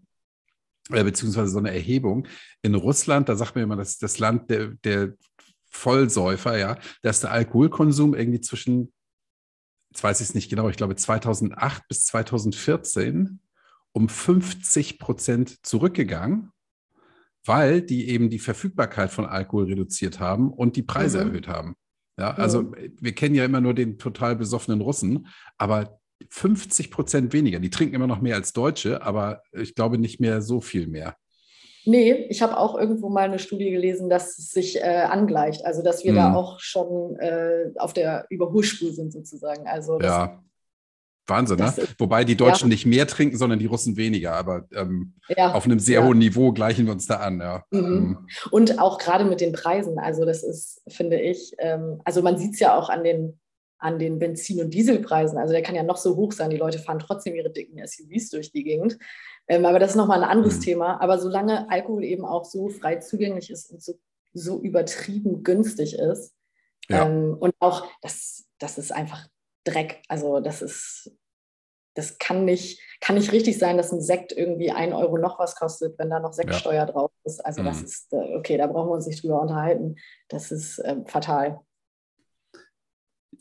[0.90, 2.28] beziehungsweise so eine Erhebung.
[2.62, 5.14] In Russland, da sagt man immer, das ist das Land der, der
[5.70, 8.94] Vollsäufer, ja, da ist der Alkoholkonsum irgendwie zwischen,
[9.92, 13.40] jetzt weiß ich es nicht genau, ich glaube 2008 bis 2014
[13.92, 16.52] um 50 Prozent zurückgegangen,
[17.46, 21.28] weil die eben die Verfügbarkeit von Alkohol reduziert haben und die Preise mhm.
[21.28, 21.76] erhöht haben.
[22.20, 22.76] Ja, also mhm.
[23.00, 27.60] wir kennen ja immer nur den total besoffenen Russen, aber 50 Prozent weniger.
[27.60, 31.16] Die trinken immer noch mehr als Deutsche, aber ich glaube nicht mehr so viel mehr.
[31.86, 35.66] Nee, ich habe auch irgendwo mal eine Studie gelesen, dass es sich äh, angleicht.
[35.66, 36.18] Also, dass wir mhm.
[36.18, 39.68] da auch schon äh, auf der Überholspur sind, sozusagen.
[39.68, 40.44] Also, ja.
[41.28, 41.74] Wahnsinn, ne?
[41.98, 42.74] Wobei die Deutschen ja.
[42.74, 44.34] nicht mehr trinken, sondern die Russen weniger.
[44.34, 45.54] Aber ähm, ja.
[45.54, 46.06] auf einem sehr ja.
[46.06, 47.40] hohen Niveau gleichen wir uns da an.
[47.40, 47.64] Ja.
[47.72, 47.82] Mhm.
[47.82, 48.18] mhm.
[48.52, 50.00] Und auch gerade mit den Preisen.
[50.00, 53.40] Also das ist, finde ich, ähm, also man sieht es ja auch an den,
[53.80, 55.38] an den Benzin- und Dieselpreisen.
[55.38, 56.50] Also der kann ja noch so hoch sein.
[56.50, 58.98] Die Leute fahren trotzdem ihre dicken SUVs durch die Gegend.
[59.48, 60.62] Ähm, aber das ist nochmal ein anderes mhm.
[60.62, 61.02] Thema.
[61.02, 64.00] Aber solange Alkohol eben auch so frei zugänglich ist und so,
[64.34, 66.34] so übertrieben günstig ist
[66.90, 69.28] ähm, und auch, das, das ist einfach
[69.64, 70.02] Dreck.
[70.08, 71.12] Also das ist,
[71.96, 75.56] das kann nicht, kann nicht richtig sein, dass ein Sekt irgendwie ein Euro noch was
[75.56, 76.86] kostet, wenn da noch Sektsteuer ja.
[76.86, 77.46] drauf ist.
[77.46, 77.66] Also mhm.
[77.66, 79.96] das ist, äh, okay, da brauchen wir uns nicht drüber unterhalten.
[80.30, 81.60] Das ist äh, fatal.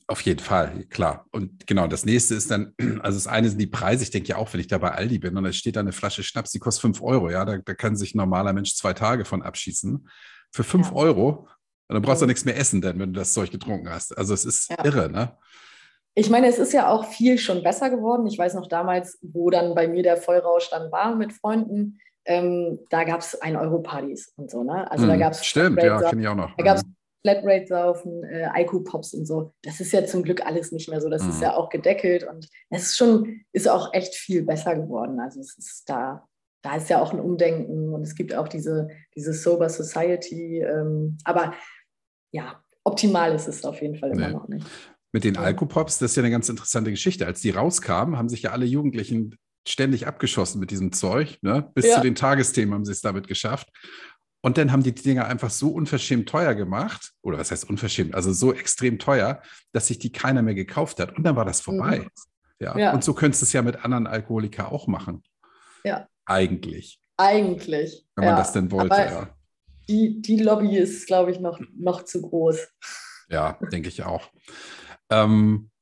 [0.09, 1.27] Auf jeden Fall, klar.
[1.33, 4.05] Und genau, das nächste ist dann, also das eine sind die Preise.
[4.05, 5.93] Ich denke ja auch, wenn ich da bei Aldi bin und da steht da eine
[5.93, 8.93] Flasche Schnaps, die kostet 5 Euro, ja, da, da kann sich ein normaler Mensch zwei
[8.93, 10.09] Tage von abschießen.
[10.53, 10.95] Für 5 ja.
[10.95, 11.49] Euro,
[11.89, 12.31] dann brauchst du mhm.
[12.31, 14.17] nichts mehr essen, denn wenn du das Zeug getrunken hast.
[14.17, 14.85] Also es ist ja.
[14.85, 15.37] irre, ne?
[16.19, 18.27] Ich meine, es ist ja auch viel schon besser geworden.
[18.27, 22.81] Ich weiß noch damals, wo dann bei mir der Vollrausch dann war mit Freunden, ähm,
[22.91, 24.65] da gab es 1-Euro-Partys und so.
[24.65, 24.91] Ne?
[24.91, 25.45] Also mm, da hm, gab es.
[25.45, 26.57] Stimmt, ja, kenne ich auch noch.
[26.57, 26.85] Da gab es
[27.27, 29.53] Flatrate-Saufen, äh, Ico-Pops und so.
[29.63, 31.09] Das ist ja zum Glück alles nicht mehr so.
[31.09, 31.31] Das mm.
[31.31, 35.19] ist ja auch gedeckelt und es ist schon, ist auch echt viel besser geworden.
[35.19, 36.25] Also es ist da,
[36.63, 40.61] da ist ja auch ein Umdenken und es gibt auch diese, diese Sober Society.
[40.61, 41.53] Ähm, aber
[42.33, 44.33] ja, optimal ist es auf jeden Fall immer nee.
[44.33, 44.67] noch nicht.
[45.13, 47.27] Mit den Alkopops, das ist ja eine ganz interessante Geschichte.
[47.27, 49.37] Als die rauskamen, haben sich ja alle Jugendlichen
[49.67, 51.39] ständig abgeschossen mit diesem Zeug.
[51.43, 51.69] Ne?
[51.75, 51.97] Bis ja.
[51.97, 53.69] zu den Tagesthemen haben sie es damit geschafft.
[54.47, 58.33] Und dann haben die Dinger einfach so unverschämt teuer gemacht, oder was heißt unverschämt, also
[58.33, 61.17] so extrem teuer, dass sich die keiner mehr gekauft hat.
[61.17, 61.99] Und dann war das vorbei.
[61.99, 62.11] Mhm.
[62.61, 62.79] Ja.
[62.79, 62.93] ja.
[62.93, 65.25] Und so könntest du es ja mit anderen Alkoholikern auch machen.
[65.83, 66.07] Ja.
[66.27, 67.01] Eigentlich.
[67.17, 68.07] Eigentlich.
[68.15, 69.37] Wenn man das denn wollte, Aber ja.
[69.89, 72.69] Die, die Lobby ist, glaube ich, noch, noch zu groß.
[73.29, 74.31] Ja, denke ich auch.
[75.11, 75.73] Ähm,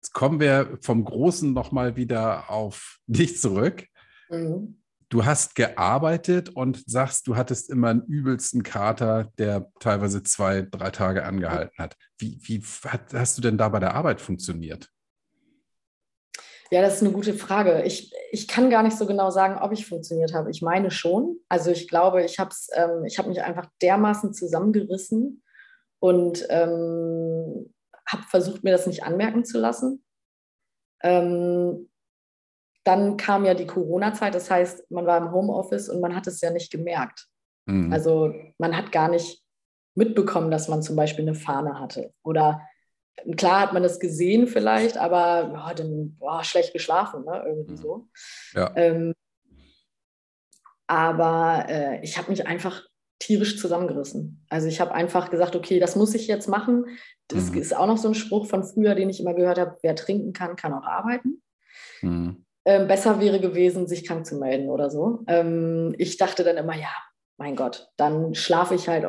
[0.00, 3.86] jetzt kommen wir vom Großen nochmal wieder auf dich zurück.
[4.30, 4.79] Mhm.
[5.10, 10.90] Du hast gearbeitet und sagst, du hattest immer einen übelsten Kater, der teilweise zwei, drei
[10.90, 11.96] Tage angehalten hat.
[12.16, 14.88] Wie, wie hat, hast du denn da bei der Arbeit funktioniert?
[16.70, 17.82] Ja, das ist eine gute Frage.
[17.82, 20.52] Ich, ich kann gar nicht so genau sagen, ob ich funktioniert habe.
[20.52, 21.40] Ich meine schon.
[21.48, 25.42] Also ich glaube, ich habe ähm, hab mich einfach dermaßen zusammengerissen
[25.98, 27.74] und ähm,
[28.06, 30.04] habe versucht, mir das nicht anmerken zu lassen.
[31.02, 31.89] Ähm,
[32.84, 36.40] dann kam ja die Corona-Zeit, das heißt, man war im Homeoffice und man hat es
[36.40, 37.26] ja nicht gemerkt.
[37.66, 37.92] Mhm.
[37.92, 39.42] Also man hat gar nicht
[39.94, 42.12] mitbekommen, dass man zum Beispiel eine Fahne hatte.
[42.22, 42.62] Oder
[43.36, 47.42] klar hat man das gesehen vielleicht, aber ja, dann boah, schlecht geschlafen, ne?
[47.46, 47.76] irgendwie mhm.
[47.76, 48.08] so.
[48.54, 48.72] Ja.
[48.76, 49.14] Ähm,
[50.86, 52.82] aber äh, ich habe mich einfach
[53.20, 54.44] tierisch zusammengerissen.
[54.48, 56.86] Also ich habe einfach gesagt, okay, das muss ich jetzt machen.
[57.28, 57.58] Das mhm.
[57.58, 60.32] ist auch noch so ein Spruch von früher, den ich immer gehört habe, wer trinken
[60.32, 61.42] kann, kann auch arbeiten.
[62.00, 62.44] Mhm.
[62.70, 65.24] Ähm, besser wäre gewesen, sich krank zu melden oder so.
[65.26, 66.94] Ähm, ich dachte dann immer, ja,
[67.36, 69.04] mein Gott, dann schlafe ich halt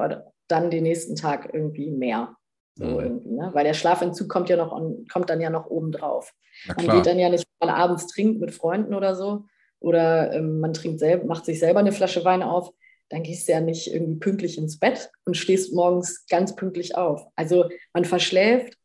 [0.47, 2.35] dann den nächsten Tag irgendwie mehr.
[2.75, 2.99] So mhm.
[2.99, 3.51] irgendwie, ne?
[3.53, 6.33] Weil der Schlafentzug kommt ja noch on, kommt dann ja noch oben drauf.
[6.75, 9.45] Man geht dann ja nicht, wenn man abends trinkt mit Freunden oder so,
[9.79, 12.71] oder ähm, man trinkt selber, macht sich selber eine Flasche Wein auf,
[13.09, 17.27] dann gehst du ja nicht irgendwie pünktlich ins Bett und stehst morgens ganz pünktlich auf.
[17.35, 18.77] Also man verschläft,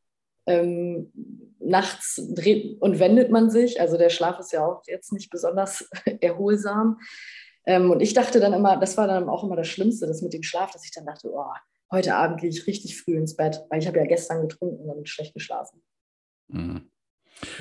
[0.47, 1.13] ähm,
[1.59, 3.81] nachts dreht und wendet man sich.
[3.81, 5.89] Also der Schlaf ist ja auch jetzt nicht besonders
[6.21, 6.99] erholsam.
[7.67, 10.33] Ähm, und ich dachte dann immer, das war dann auch immer das Schlimmste, das mit
[10.33, 11.45] dem Schlaf, dass ich dann dachte, oh,
[11.91, 15.09] heute Abend gehe ich richtig früh ins Bett, weil ich habe ja gestern getrunken und
[15.09, 15.83] schlecht geschlafen.
[16.49, 16.91] Mhm.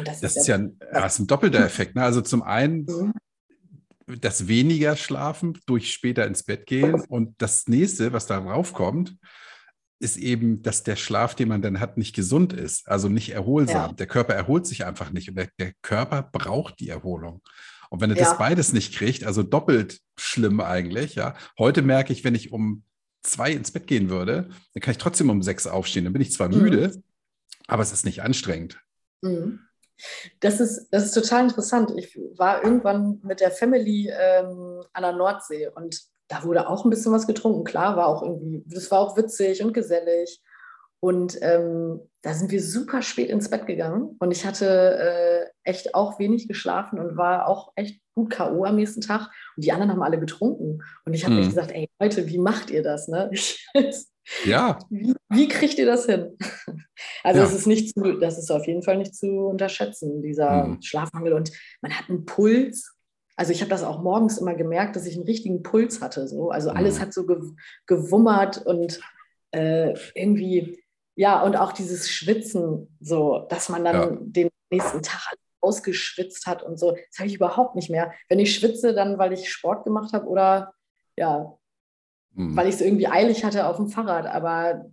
[0.06, 1.96] Das, das, ist ja ein, das ist ein doppelter Effekt.
[1.96, 2.04] Ne?
[2.04, 3.14] Also zum einen mhm.
[4.22, 9.18] das weniger Schlafen durch später ins Bett gehen und das nächste, was darauf kommt,
[10.06, 13.90] ist eben, dass der Schlaf, den man dann hat, nicht gesund ist, also nicht erholsam.
[13.90, 13.94] Ja.
[13.94, 17.42] Der Körper erholt sich einfach nicht und der, der Körper braucht die Erholung.
[17.90, 18.24] Und wenn er ja.
[18.24, 21.36] das beides nicht kriegt, also doppelt schlimm eigentlich, ja.
[21.58, 22.84] Heute merke ich, wenn ich um
[23.24, 26.06] zwei ins Bett gehen würde, dann kann ich trotzdem um sechs aufstehen.
[26.06, 26.62] Dann bin ich zwar mhm.
[26.62, 27.02] müde,
[27.68, 28.80] aber es ist nicht anstrengend.
[29.22, 29.60] Mhm.
[30.40, 31.92] Das ist, das ist total interessant.
[31.98, 36.90] Ich war irgendwann mit der Family ähm, an der Nordsee und da wurde auch ein
[36.90, 37.64] bisschen was getrunken.
[37.64, 40.42] Klar, war auch irgendwie, das war auch witzig und gesellig.
[41.00, 45.94] Und ähm, da sind wir super spät ins Bett gegangen und ich hatte äh, echt
[45.94, 48.64] auch wenig geschlafen und war auch echt gut K.O.
[48.64, 49.30] am nächsten Tag.
[49.56, 50.82] Und die anderen haben alle getrunken.
[51.06, 51.42] Und ich habe mhm.
[51.42, 53.08] mich gesagt, ey Leute, wie macht ihr das?
[53.08, 53.30] Ne?
[54.44, 54.80] Ja.
[54.90, 56.36] Wie, wie, kriegt ihr das hin?
[57.24, 57.46] Also ja.
[57.46, 60.82] es ist nicht zu, das ist auf jeden Fall nicht zu unterschätzen, dieser mhm.
[60.82, 61.34] Schlafmangel.
[61.34, 62.95] Und man hat einen Puls.
[63.36, 66.28] Also ich habe das auch morgens immer gemerkt, dass ich einen richtigen Puls hatte.
[66.28, 66.52] So.
[66.52, 67.02] Also alles mhm.
[67.02, 67.26] hat so
[67.86, 69.00] gewummert und
[69.52, 74.18] äh, irgendwie ja, und auch dieses Schwitzen, so, dass man dann ja.
[74.20, 78.14] den nächsten Tag ausgeschwitzt hat und so, das habe ich überhaupt nicht mehr.
[78.30, 80.74] Wenn ich schwitze, dann weil ich Sport gemacht habe oder
[81.18, 81.58] ja,
[82.34, 82.56] mhm.
[82.56, 84.28] weil ich es irgendwie eilig hatte auf dem Fahrrad.
[84.28, 84.86] Aber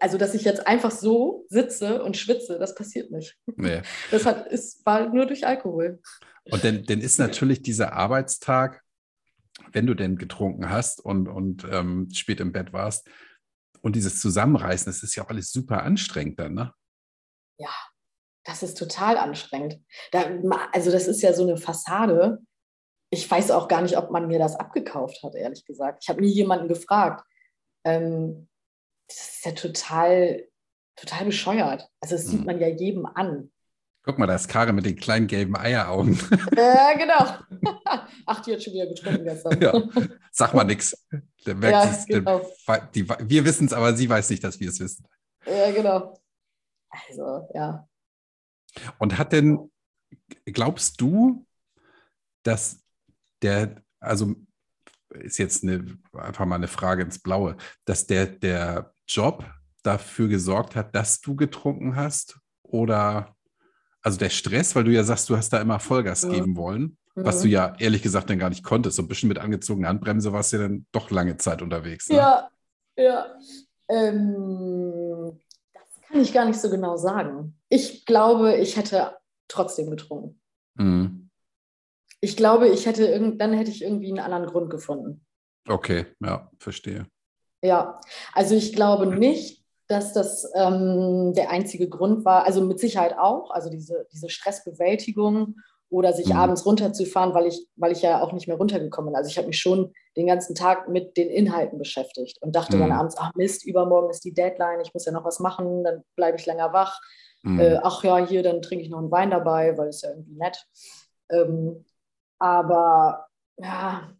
[0.00, 3.36] also, dass ich jetzt einfach so sitze und schwitze, das passiert nicht.
[3.56, 3.82] Nee.
[4.10, 6.00] Das hat, ist, war nur durch Alkohol.
[6.44, 8.82] Und dann, dann ist natürlich dieser Arbeitstag,
[9.72, 13.08] wenn du denn getrunken hast und, und ähm, spät im Bett warst,
[13.84, 16.72] und dieses Zusammenreißen, das ist ja auch alles super anstrengend dann, ne?
[17.58, 17.68] Ja,
[18.44, 19.78] das ist total anstrengend.
[20.10, 20.24] Da,
[20.72, 22.38] also das ist ja so eine Fassade.
[23.10, 25.98] Ich weiß auch gar nicht, ob man mir das abgekauft hat, ehrlich gesagt.
[26.02, 27.26] Ich habe nie jemanden gefragt.
[27.84, 28.48] Ähm,
[29.08, 30.46] das ist ja total,
[30.96, 31.88] total bescheuert.
[32.00, 32.46] Also das sieht hm.
[32.46, 33.50] man ja jedem an.
[34.04, 36.18] Guck mal, da ist Karin mit den kleinen gelben Eieraugen.
[36.56, 37.72] Ja, äh, genau.
[38.26, 39.60] Ach, die hat schon wieder getrunken gestern.
[39.60, 39.82] Ja.
[40.30, 41.06] Sag mal nichts.
[41.46, 42.46] Ja, genau.
[42.66, 45.06] wir wissen es, aber sie weiß nicht, dass wir es wissen.
[45.46, 46.20] Ja, genau.
[47.08, 47.88] Also, ja.
[48.98, 49.70] Und hat denn,
[50.44, 51.46] glaubst du,
[52.42, 52.82] dass
[53.42, 54.34] der, also
[55.10, 59.44] ist jetzt eine, einfach mal eine Frage ins Blaue, dass der, der Job
[59.82, 62.38] dafür gesorgt hat, dass du getrunken hast?
[62.62, 63.34] Oder
[64.02, 66.30] also der Stress, weil du ja sagst, du hast da immer Vollgas ja.
[66.30, 68.96] geben wollen, was du ja ehrlich gesagt dann gar nicht konntest.
[68.96, 72.08] So ein bisschen mit angezogener Handbremse warst du ja dann doch lange Zeit unterwegs.
[72.08, 72.16] Ne?
[72.16, 72.50] Ja,
[72.96, 73.26] ja.
[73.88, 75.38] Ähm,
[75.72, 77.58] das kann ich gar nicht so genau sagen.
[77.68, 79.16] Ich glaube, ich hätte
[79.48, 80.40] trotzdem getrunken.
[80.74, 81.30] Mhm.
[82.20, 85.24] Ich glaube, ich hätte irgend, dann hätte ich irgendwie einen anderen Grund gefunden.
[85.68, 87.06] Okay, ja, verstehe.
[87.64, 87.98] Ja,
[88.34, 92.44] also ich glaube nicht, dass das ähm, der einzige Grund war.
[92.44, 95.56] Also mit Sicherheit auch, also diese, diese Stressbewältigung
[95.88, 96.36] oder sich mhm.
[96.36, 99.16] abends runterzufahren, weil ich, weil ich ja auch nicht mehr runtergekommen bin.
[99.16, 102.80] Also ich habe mich schon den ganzen Tag mit den Inhalten beschäftigt und dachte mhm.
[102.80, 106.02] dann abends, ach Mist, übermorgen ist die Deadline, ich muss ja noch was machen, dann
[106.16, 107.00] bleibe ich länger wach.
[107.42, 107.60] Mhm.
[107.60, 110.36] Äh, ach ja, hier, dann trinke ich noch einen Wein dabei, weil es ja irgendwie
[110.36, 110.66] nett.
[111.30, 111.84] Ähm,
[112.38, 114.10] aber ja,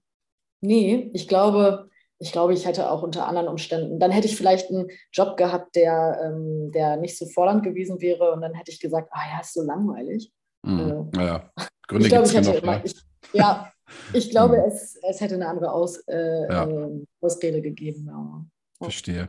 [0.63, 4.71] nee, ich glaube, ich glaube, ich hätte auch unter anderen Umständen, dann hätte ich vielleicht
[4.71, 8.81] einen Job gehabt, der, ähm, der nicht so fordernd gewesen wäre und dann hätte ich
[8.81, 10.33] gesagt, ah ja, ist so langweilig.
[10.63, 11.11] Mhm.
[11.17, 11.51] Äh, ja,
[11.89, 12.95] Gründe ich glaube, ich hätte immer, ich,
[13.33, 13.71] ja,
[14.13, 14.65] ich glaube, mhm.
[14.65, 16.69] es, es hätte eine andere Aus, äh, ja.
[16.69, 18.07] äh, Ausrede gegeben.
[18.07, 18.45] Ja.
[18.81, 19.29] Verstehe.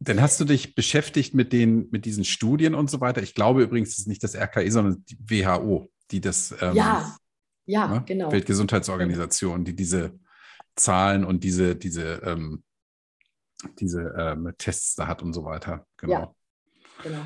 [0.00, 3.20] Dann hast du dich beschäftigt mit, den, mit diesen Studien und so weiter.
[3.22, 6.54] Ich glaube übrigens, es ist nicht das RKI, sondern die WHO, die das.
[6.60, 7.16] Ähm, ja,
[7.66, 8.02] ja, ne?
[8.06, 8.30] genau.
[8.30, 10.18] Weltgesundheitsorganisation, die diese
[10.78, 12.62] Zahlen und diese, diese ähm,
[13.78, 15.86] diese ähm, Tests da hat und so weiter.
[15.96, 16.12] Genau.
[16.12, 16.34] Ja,
[17.02, 17.24] genau.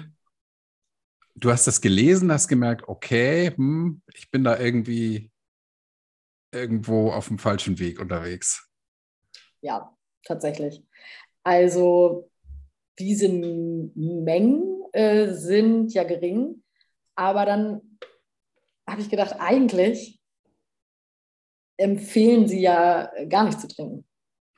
[1.34, 5.30] Du hast das gelesen, hast gemerkt, okay, hm, ich bin da irgendwie
[6.52, 8.68] irgendwo auf dem falschen Weg unterwegs.
[9.62, 10.84] Ja, tatsächlich.
[11.42, 12.30] Also
[12.98, 16.62] diese Mengen äh, sind ja gering,
[17.14, 17.98] aber dann
[18.86, 20.20] habe ich gedacht, eigentlich
[21.82, 24.04] empfehlen sie ja gar nicht zu trinken.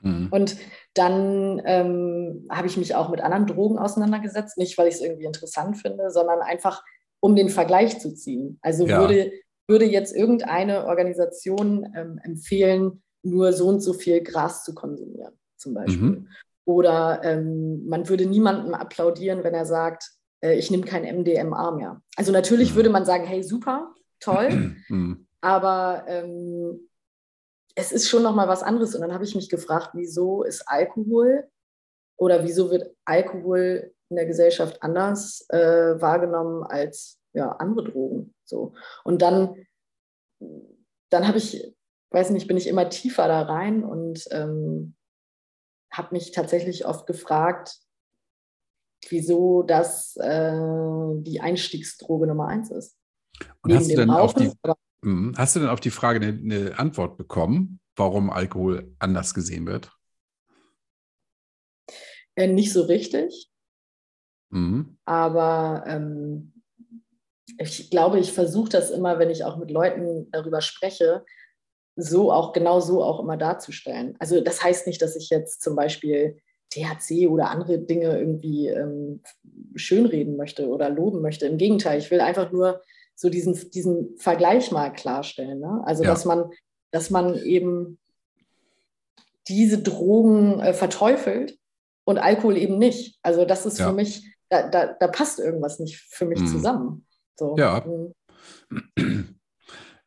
[0.00, 0.28] Mhm.
[0.30, 0.56] Und
[0.94, 5.24] dann ähm, habe ich mich auch mit anderen Drogen auseinandergesetzt, nicht weil ich es irgendwie
[5.24, 6.82] interessant finde, sondern einfach
[7.20, 8.58] um den Vergleich zu ziehen.
[8.62, 9.00] Also ja.
[9.00, 9.32] würde,
[9.66, 15.72] würde jetzt irgendeine Organisation ähm, empfehlen, nur so und so viel Gras zu konsumieren, zum
[15.74, 16.10] Beispiel.
[16.10, 16.28] Mhm.
[16.66, 20.10] Oder ähm, man würde niemandem applaudieren, wenn er sagt,
[20.42, 22.02] äh, ich nehme kein MDMA mehr.
[22.16, 22.76] Also natürlich mhm.
[22.76, 25.26] würde man sagen, hey, super, toll, mhm.
[25.40, 26.88] aber ähm,
[27.74, 28.94] es ist schon nochmal was anderes.
[28.94, 31.48] Und dann habe ich mich gefragt, wieso ist Alkohol
[32.16, 38.34] oder wieso wird Alkohol in der Gesellschaft anders äh, wahrgenommen als ja, andere Drogen.
[38.44, 38.74] So.
[39.02, 39.66] Und dann,
[41.10, 41.74] dann habe ich,
[42.10, 44.94] weiß nicht, bin ich immer tiefer da rein und ähm,
[45.90, 47.80] habe mich tatsächlich oft gefragt,
[49.08, 50.52] wieso das äh,
[51.22, 52.96] die Einstiegsdroge Nummer eins ist.
[53.62, 54.52] Und Neben hast du denn Rauchen, auf die.
[55.36, 59.90] Hast du denn auf die Frage eine, eine Antwort bekommen, warum Alkohol anders gesehen wird?
[62.36, 63.50] Äh, nicht so richtig.
[64.50, 64.96] Mhm.
[65.04, 66.52] Aber ähm,
[67.58, 71.24] ich glaube, ich versuche das immer, wenn ich auch mit Leuten darüber spreche,
[71.96, 74.16] so auch genau so auch immer darzustellen.
[74.18, 76.40] Also das heißt nicht, dass ich jetzt zum Beispiel
[76.70, 79.22] THC oder andere Dinge irgendwie ähm,
[79.76, 81.46] schönreden möchte oder loben möchte.
[81.46, 82.82] Im Gegenteil, ich will einfach nur
[83.14, 85.60] so diesen, diesen Vergleich mal klarstellen.
[85.60, 85.82] Ne?
[85.84, 86.10] Also, ja.
[86.10, 86.50] dass, man,
[86.90, 87.98] dass man eben
[89.48, 91.58] diese Drogen äh, verteufelt
[92.04, 93.18] und Alkohol eben nicht.
[93.22, 93.88] Also, das ist ja.
[93.88, 96.46] für mich, da, da, da, passt irgendwas nicht für mich mhm.
[96.46, 97.06] zusammen.
[97.36, 97.56] So.
[97.56, 97.84] Ja.
[98.96, 99.34] Mhm.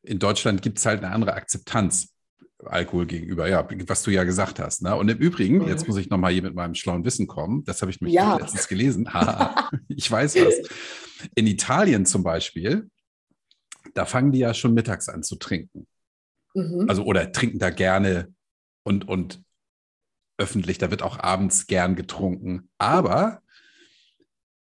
[0.03, 2.13] In Deutschland gibt es halt eine andere Akzeptanz
[2.65, 4.81] Alkohol gegenüber, ja, was du ja gesagt hast.
[4.81, 4.95] Ne?
[4.95, 5.67] Und im Übrigen, mhm.
[5.67, 8.37] jetzt muss ich nochmal hier mit meinem schlauen Wissen kommen, das habe ich mich ja.
[8.37, 9.07] letztens gelesen.
[9.87, 10.55] ich weiß was.
[11.35, 12.89] In Italien zum Beispiel
[13.93, 15.87] da fangen die ja schon mittags an zu trinken.
[16.53, 16.85] Mhm.
[16.87, 18.33] Also oder trinken da gerne
[18.83, 19.43] und, und
[20.37, 22.69] öffentlich, da wird auch abends gern getrunken.
[22.77, 23.41] Aber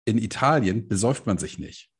[0.04, 1.90] in Italien besäuft man sich nicht.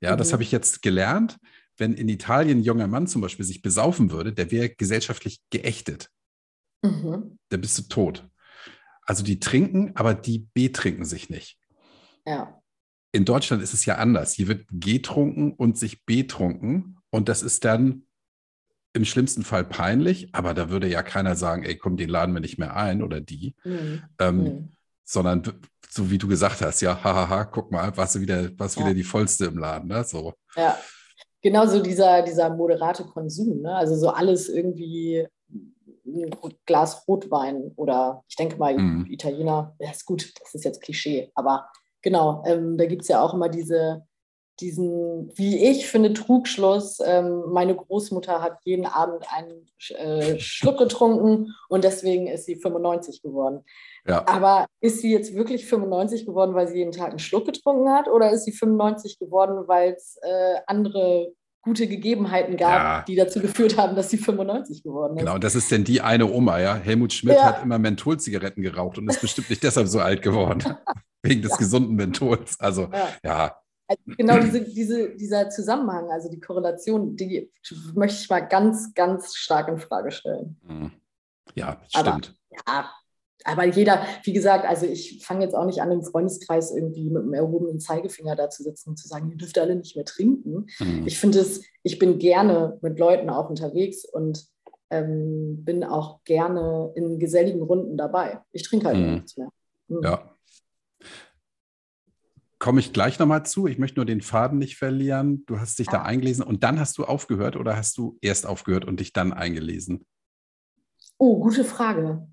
[0.00, 0.18] Ja, mhm.
[0.18, 1.38] das habe ich jetzt gelernt.
[1.76, 6.10] Wenn in Italien ein junger Mann zum Beispiel sich besaufen würde, der wäre gesellschaftlich geächtet.
[6.82, 7.38] Mhm.
[7.48, 8.28] Da bist du tot.
[9.02, 11.58] Also die trinken, aber die betrinken sich nicht.
[12.26, 12.57] Ja
[13.18, 14.32] in Deutschland ist es ja anders.
[14.32, 16.98] Hier wird getrunken und sich betrunken.
[17.10, 18.04] Und das ist dann
[18.92, 22.40] im schlimmsten Fall peinlich, aber da würde ja keiner sagen, ey, komm, den laden wir
[22.40, 23.56] nicht mehr ein oder die.
[23.64, 24.02] Mhm.
[24.20, 24.68] Ähm, mhm.
[25.04, 25.42] Sondern
[25.90, 28.84] so wie du gesagt hast, ja, hahaha, guck mal, warst du wieder, warst ja.
[28.84, 30.04] wieder die vollste im Laden, ne?
[30.04, 30.34] So.
[30.54, 30.78] Ja,
[31.42, 33.74] genau so dieser, dieser moderate Konsum, ne?
[33.74, 35.26] Also so alles irgendwie
[36.06, 36.30] ein
[36.66, 39.06] Glas Rotwein oder ich denke mal, mhm.
[39.10, 41.68] Italiener, ja, ist gut, das ist jetzt Klischee, aber
[42.08, 44.02] genau, ähm, da gibt es ja auch immer diese,
[44.60, 47.00] diesen, wie ich finde, Trugschluss.
[47.04, 53.20] Ähm, meine Großmutter hat jeden Abend einen äh, Schluck getrunken und deswegen ist sie 95
[53.20, 53.62] geworden.
[54.06, 54.26] Ja.
[54.26, 58.08] Aber ist sie jetzt wirklich 95 geworden, weil sie jeden Tag einen Schluck getrunken hat
[58.08, 63.04] oder ist sie 95 geworden, weil es äh, andere gute Gegebenheiten gab, ja.
[63.06, 65.24] die dazu geführt haben, dass sie 95 geworden ist.
[65.24, 66.74] Genau, das ist denn die eine Oma, ja.
[66.76, 67.44] Helmut Schmidt ja.
[67.44, 70.62] hat immer Mentholzigaretten geraucht und ist bestimmt nicht deshalb so alt geworden.
[71.22, 71.56] Wegen des ja.
[71.58, 72.58] gesunden Menthols.
[72.60, 72.88] Also,
[73.24, 73.56] ja.
[73.88, 77.50] Also genau diese, diese, dieser Zusammenhang, also die Korrelation, die
[77.94, 80.60] möchte ich mal ganz, ganz stark in Frage stellen.
[80.62, 80.92] Mhm.
[81.54, 82.36] Ja, stimmt.
[82.66, 82.90] Aber, ja,
[83.48, 87.22] aber jeder, wie gesagt, also ich fange jetzt auch nicht an, im Freundeskreis irgendwie mit
[87.22, 90.66] einem erhobenen Zeigefinger da zu sitzen und zu sagen, ihr dürft alle nicht mehr trinken.
[90.78, 91.06] Mhm.
[91.06, 94.46] Ich finde es, ich bin gerne mit Leuten auch unterwegs und
[94.90, 98.40] ähm, bin auch gerne in geselligen Runden dabei.
[98.52, 99.14] Ich trinke halt mhm.
[99.14, 99.48] nichts mehr.
[99.88, 100.02] Mhm.
[100.02, 100.30] Ja.
[102.58, 103.66] Komme ich gleich nochmal zu.
[103.66, 105.44] Ich möchte nur den Faden nicht verlieren.
[105.46, 105.92] Du hast dich ja.
[105.92, 109.32] da eingelesen und dann hast du aufgehört oder hast du erst aufgehört und dich dann
[109.32, 110.04] eingelesen?
[111.18, 112.26] Oh, gute Frage.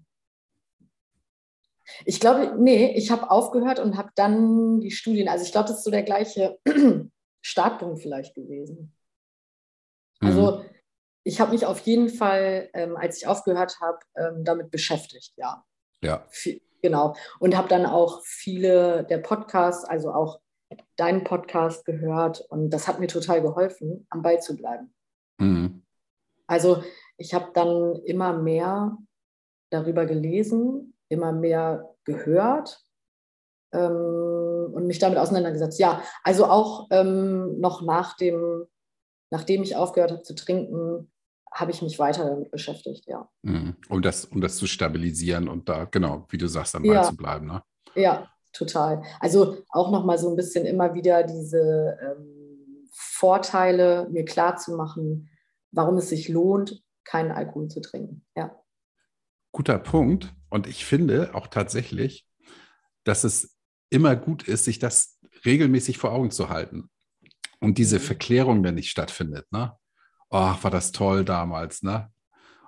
[2.06, 5.78] Ich glaube, nee, ich habe aufgehört und habe dann die Studien, also ich glaube, das
[5.78, 6.60] ist so der gleiche
[7.46, 8.94] Startpunkt vielleicht gewesen.
[10.20, 10.66] Also mhm.
[11.24, 15.64] ich habe mich auf jeden Fall, ähm, als ich aufgehört habe, ähm, damit beschäftigt, ja.
[16.04, 16.26] Ja.
[16.30, 17.16] Viel, genau.
[17.40, 20.40] Und habe dann auch viele der Podcasts, also auch
[20.96, 24.94] deinen Podcast gehört und das hat mir total geholfen, am Ball zu bleiben.
[25.40, 25.84] Mhm.
[26.48, 26.84] Also
[27.18, 28.98] ich habe dann immer mehr
[29.72, 32.82] darüber gelesen immer mehr gehört
[33.74, 35.80] ähm, und mich damit auseinandergesetzt.
[35.80, 38.66] Ja, also auch ähm, noch nach dem,
[39.32, 41.12] nachdem ich aufgehört habe zu trinken,
[41.52, 43.30] habe ich mich weiter damit beschäftigt, ja.
[43.44, 43.76] Mhm.
[43.88, 47.04] Um das, um das zu stabilisieren und da, genau, wie du sagst, am Ball Ja.
[47.04, 47.48] zu bleiben.
[47.48, 47.64] Ne?
[47.96, 49.04] Ja, total.
[49.22, 55.30] Also auch nochmal so ein bisschen immer wieder diese ähm, Vorteile mir klar zu machen,
[55.72, 58.26] warum es sich lohnt, keinen Alkohol zu trinken.
[58.36, 58.60] Ja.
[59.54, 60.34] Guter Punkt.
[60.56, 62.26] Und ich finde auch tatsächlich,
[63.04, 63.58] dass es
[63.90, 66.90] immer gut ist, sich das regelmäßig vor Augen zu halten.
[67.60, 68.04] Und diese Mhm.
[68.04, 69.74] Verklärung, wenn nicht stattfindet, ne?
[70.30, 72.10] Oh, war das toll damals, ne?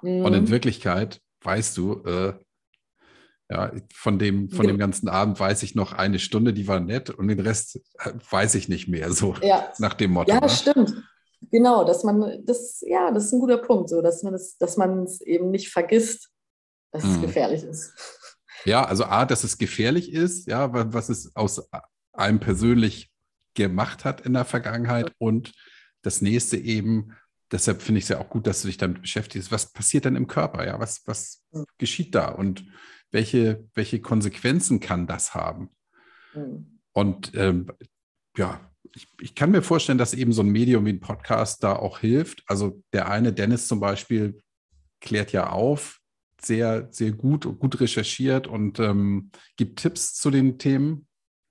[0.02, 0.50] Und in Mhm.
[0.50, 2.34] Wirklichkeit weißt du, äh,
[3.50, 7.10] ja, von dem, von dem ganzen Abend weiß ich noch eine Stunde, die war nett
[7.10, 10.34] und den Rest äh, weiß ich nicht mehr, so Ja, nach dem Motto.
[10.34, 10.50] ja, ne?
[10.50, 10.94] stimmt.
[11.52, 14.76] Genau, dass man das, ja, das ist ein guter Punkt, so dass man es, dass
[14.76, 16.34] man es eben nicht vergisst,
[16.98, 17.22] dass es Mhm.
[17.22, 17.94] gefährlich ist.
[18.66, 21.70] Ja, also A, dass es gefährlich ist, ja, wa- was es aus
[22.14, 23.12] einem persönlich
[23.54, 25.54] gemacht hat in der Vergangenheit und
[26.02, 27.14] das nächste eben,
[27.52, 30.16] deshalb finde ich es ja auch gut, dass du dich damit beschäftigst, was passiert denn
[30.16, 31.66] im Körper, ja, was, was Mhm.
[31.78, 32.66] geschieht da und
[33.12, 35.70] welche, welche Konsequenzen kann das haben?
[36.34, 36.80] Mhm.
[36.94, 37.72] Und ähm,
[38.38, 38.60] ja,
[38.94, 42.00] ich, ich kann mir vorstellen, dass eben so ein Medium wie ein Podcast da auch
[42.00, 42.44] hilft.
[42.48, 44.42] Also der eine, Dennis zum Beispiel,
[45.00, 45.97] klärt ja auf,
[46.42, 51.08] sehr, sehr gut, gut recherchiert und ähm, gibt Tipps zu den Themen.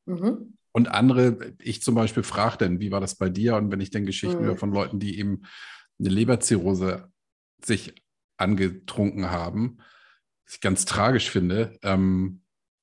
[0.06, 0.54] Mhm.
[0.72, 3.56] Und andere, ich zum Beispiel, frage dann, wie war das bei dir?
[3.56, 4.46] Und wenn ich dann Geschichten Mhm.
[4.46, 5.42] höre von Leuten, die eben
[5.98, 7.10] eine Leberzirrhose
[7.64, 7.94] sich
[8.36, 9.78] angetrunken haben,
[10.44, 12.42] was ich ganz tragisch finde, ähm,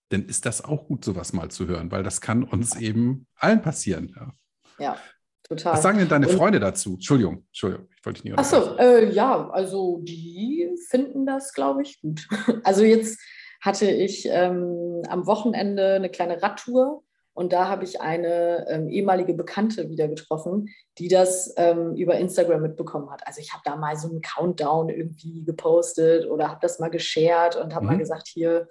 [0.09, 3.61] dann ist das auch gut, sowas mal zu hören, weil das kann uns eben allen
[3.61, 4.13] passieren.
[4.15, 4.31] Ja.
[4.79, 4.97] Ja,
[5.43, 5.73] total.
[5.73, 6.95] Was sagen denn deine Und- Freunde dazu?
[6.95, 12.01] Entschuldigung, Entschuldigung, wollte dich nicht Ach so, äh, ja, also die finden das, glaube ich,
[12.01, 12.27] gut.
[12.63, 13.19] Also jetzt
[13.61, 19.33] hatte ich ähm, am Wochenende eine kleine Radtour und da habe ich eine ähm, ehemalige
[19.33, 23.25] Bekannte wieder getroffen, die das ähm, über Instagram mitbekommen hat.
[23.25, 27.55] Also ich habe da mal so einen Countdown irgendwie gepostet oder habe das mal geshared
[27.55, 27.91] und habe Mhm.
[27.91, 28.67] mal gesagt, hier,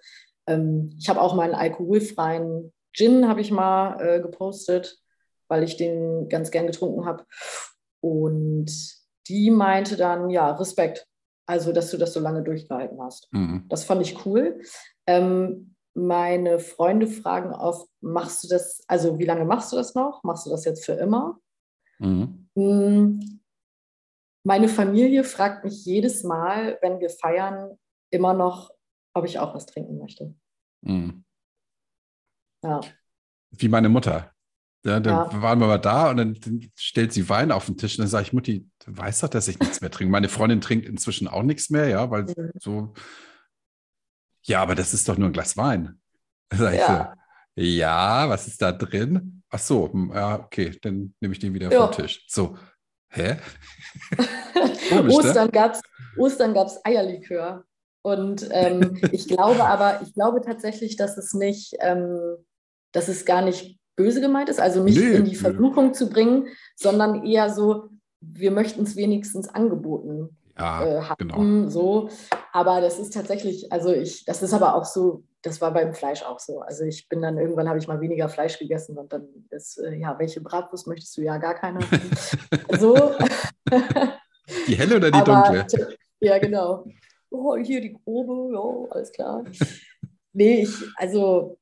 [0.46, 4.98] ähm, ich habe auch mal einen alkoholfreien Gin, habe ich mal äh, gepostet,
[5.48, 7.24] weil ich den ganz gern getrunken habe.
[8.00, 8.70] Und
[9.28, 11.06] die meinte dann, ja, Respekt,
[11.46, 13.28] also dass du das so lange durchgehalten hast.
[13.32, 13.66] Mhm.
[13.68, 14.60] Das fand ich cool.
[15.06, 20.22] Ähm, meine Freunde fragen oft, machst du das, also wie lange machst du das noch?
[20.24, 21.38] Machst du das jetzt für immer?
[21.98, 22.48] Mhm.
[22.56, 23.40] Hm,
[24.44, 27.78] Meine Familie fragt mich jedes Mal, wenn wir feiern,
[28.10, 28.70] immer noch,
[29.14, 30.34] ob ich auch was trinken möchte.
[30.82, 31.24] Mhm.
[32.64, 32.80] Ja,
[33.50, 34.31] Wie meine Mutter.
[34.84, 35.42] Ja, dann Ja.
[35.42, 36.36] waren wir mal da und dann,
[36.74, 39.46] stellt sie Wein auf den Tisch und dann sage ich, Mutti, du weißt doch, dass
[39.48, 40.10] ich nichts mehr trinke.
[40.10, 42.50] Meine Freundin trinkt inzwischen auch nichts mehr, ja, weil Mhm.
[42.58, 42.92] so,
[44.44, 46.00] ja, aber das ist doch nur ein Glas Wein.
[46.52, 47.14] Sag ich Ja.
[47.56, 49.42] so, ja, was ist da drin?
[49.50, 51.86] Ach so, hm, ja, okay, dann nehme ich den wieder Ja.
[51.92, 52.24] vom Tisch.
[52.28, 52.56] So,
[53.10, 53.36] hä?
[54.88, 55.18] Komisch, ne?
[55.18, 55.80] Ostern gab es
[56.16, 57.64] Ostern gab's Eierlikör.
[58.02, 62.36] Und ähm, ich glaube aber, ich glaube tatsächlich, dass es nicht, ähm,
[62.92, 65.34] dass es gar nicht böse gemeint ist, also mich Nee, in die.
[65.36, 67.88] Versuchung zu bringen, sondern eher so,
[68.20, 71.16] wir möchten es wenigstens angeboten Ja, äh, haben.
[71.28, 71.68] genau.
[71.70, 72.08] So.
[72.52, 76.22] Aber das ist tatsächlich, also ich, das ist aber auch so, das war beim Fleisch
[76.22, 76.60] auch so.
[76.60, 79.94] Also ich bin dann irgendwann habe ich mal weniger Fleisch gegessen und dann ist, äh,
[79.96, 81.22] ja, welche Bratwurst möchtest du?
[81.22, 81.80] Ja, gar keine.
[82.78, 82.94] so.
[84.68, 85.96] Die helle oder die Aber- dunkle?
[86.20, 86.84] Ja, genau.
[87.30, 89.42] Oh, hier die grobe, ja, alles klar.
[90.32, 91.58] Nee, ich, also,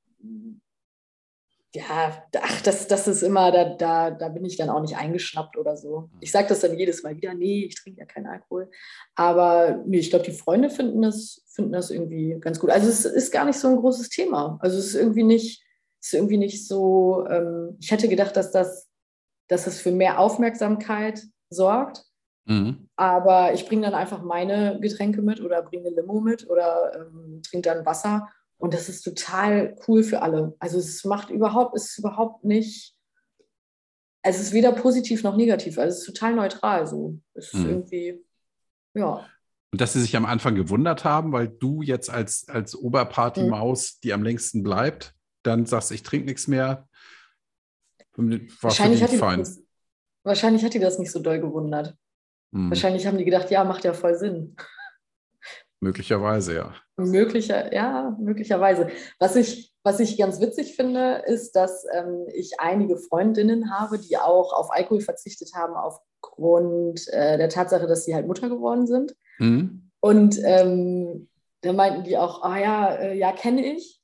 [1.74, 5.56] ja, ach, das, das ist immer, da, da, da bin ich dann auch nicht eingeschnappt
[5.56, 6.10] oder so.
[6.20, 8.70] Ich sage das dann jedes Mal wieder, nee, ich trinke ja keinen Alkohol.
[9.14, 12.70] Aber nee, ich glaube, die Freunde finden das, finden das irgendwie ganz gut.
[12.70, 14.58] Also es ist gar nicht so ein großes Thema.
[14.60, 15.62] Also es ist irgendwie nicht,
[16.00, 18.88] es ist irgendwie nicht so, ähm, ich hätte gedacht, dass das,
[19.46, 22.04] dass es für mehr Aufmerksamkeit sorgt.
[22.46, 22.88] Mhm.
[22.96, 27.42] Aber ich bringe dann einfach meine Getränke mit oder bringe eine Limo mit oder ähm,
[27.48, 28.28] trinke dann Wasser.
[28.60, 30.54] Und das ist total cool für alle.
[30.58, 32.94] Also es macht überhaupt, es ist überhaupt nicht,
[34.22, 35.78] es ist weder positiv noch negativ.
[35.78, 37.18] Also es ist total neutral so.
[37.34, 37.70] Es ist Mhm.
[37.70, 38.24] irgendwie,
[38.94, 39.26] ja.
[39.72, 44.12] Und dass sie sich am Anfang gewundert haben, weil du jetzt als, als Oberparty-Maus, die
[44.12, 46.86] am längsten bleibt, dann sagst, ich trinke nichts mehr.
[48.16, 49.62] War Wahrscheinlich für hat, die das,
[50.24, 51.96] wahrscheinlich hat die das nicht so doll gewundert.
[52.52, 54.54] Hm, Wahrscheinlich haben die gedacht, ja, macht ja voll Sinn.
[55.80, 56.74] Möglicherweise, ja.
[56.96, 58.88] Möglicher, ja, möglicherweise.
[59.18, 64.18] Was ich, was ich ganz witzig finde, ist, dass ähm, ich einige Freundinnen habe, die
[64.18, 69.14] auch auf Alkohol verzichtet haben, aufgrund äh, der Tatsache, dass sie halt Mutter geworden sind.
[69.38, 69.90] Hm?
[70.00, 71.28] Und ähm,
[71.62, 73.99] dann meinten die auch, ah ja, äh, ja, kenne ich.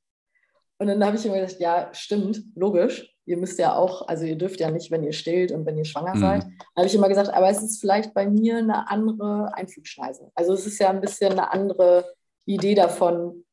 [0.78, 3.12] Und dann habe ich immer gesagt, ja, stimmt, logisch.
[3.24, 5.84] Ihr müsst ja auch, also ihr dürft ja nicht, wenn ihr stillt und wenn ihr
[5.84, 6.20] schwanger mhm.
[6.20, 6.42] seid.
[6.44, 10.30] Da habe ich immer gesagt, aber es ist vielleicht bei mir eine andere Einflugschneise.
[10.34, 12.04] Also es ist ja ein bisschen eine andere
[12.44, 13.44] Idee davon,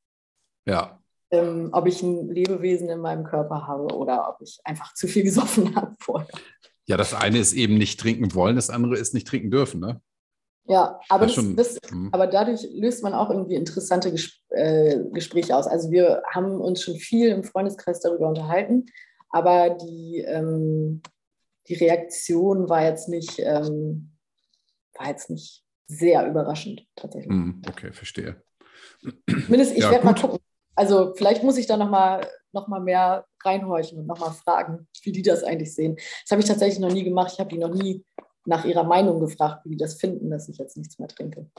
[0.68, 1.00] ja.
[1.32, 5.24] ähm, ob ich ein Lebewesen in meinem Körper habe oder ob ich einfach zu viel
[5.24, 6.38] gesoffen habe vorher.
[6.86, 10.02] Ja, das eine ist eben nicht trinken wollen, das andere ist nicht trinken dürfen, ne?
[10.66, 12.10] Ja, aber, das, das, hm.
[12.14, 15.68] aber dadurch löst man auch irgendwie interessante Ges äh, Gespräche aus.
[15.68, 18.86] Also wir haben uns schon viel im Freundeskreis darüber unterhalten,
[19.30, 21.02] aber die, ähm,
[21.68, 24.14] die Reaktion war jetzt nicht, ähm,
[24.98, 27.34] war jetzt nicht sehr überraschend tatsächlich.
[27.34, 28.42] Hm, okay, verstehe.
[29.28, 30.40] Zumindest, ich ja, werde mal gucken.
[30.76, 35.22] Also vielleicht muss ich da nochmal noch mal mehr reinhorchen und nochmal fragen, wie die
[35.24, 35.96] das eigentlich sehen.
[35.96, 37.32] Das habe ich tatsächlich noch nie gemacht.
[37.34, 38.06] Ich habe die noch nie
[38.46, 41.50] nach ihrer Meinung gefragt, wie die das finden, dass ich jetzt nichts mehr trinke.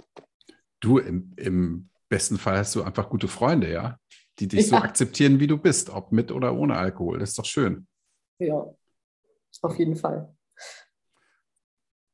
[0.80, 3.98] Du, im, im besten Fall hast du einfach gute Freunde, ja?
[4.38, 4.66] Die dich ja.
[4.66, 7.20] so akzeptieren, wie du bist, ob mit oder ohne Alkohol.
[7.20, 7.86] Das ist doch schön.
[8.38, 8.74] Ja,
[9.62, 10.34] auf jeden Fall.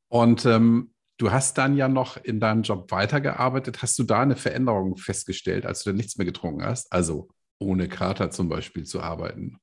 [0.09, 3.83] Und ähm, du hast dann ja noch in deinem Job weitergearbeitet.
[3.83, 6.93] Hast du da eine Veränderung festgestellt, als du dann nichts mehr getrunken hast?
[6.93, 9.59] Also ohne Kater zum Beispiel zu arbeiten?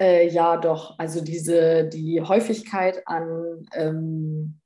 [0.00, 0.98] Äh, ja, doch.
[0.98, 4.60] Also diese, die Häufigkeit an, ähm,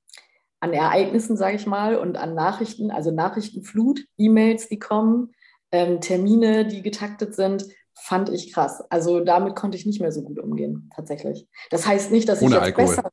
[0.61, 5.33] an Ereignissen, sage ich mal, und an Nachrichten, also Nachrichtenflut, E-Mails, die kommen,
[5.72, 8.83] ähm, Termine, die getaktet sind, fand ich krass.
[8.91, 11.49] Also damit konnte ich nicht mehr so gut umgehen, tatsächlich.
[11.70, 12.97] Das heißt nicht, dass Ohne ich jetzt Alkohol.
[12.97, 13.11] besser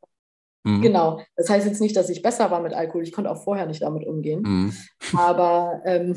[0.63, 0.81] mhm.
[0.81, 1.21] Genau.
[1.35, 3.03] Das heißt jetzt nicht, dass ich besser war mit Alkohol.
[3.03, 4.41] Ich konnte auch vorher nicht damit umgehen.
[4.41, 4.73] Mhm.
[5.17, 6.15] Aber ähm,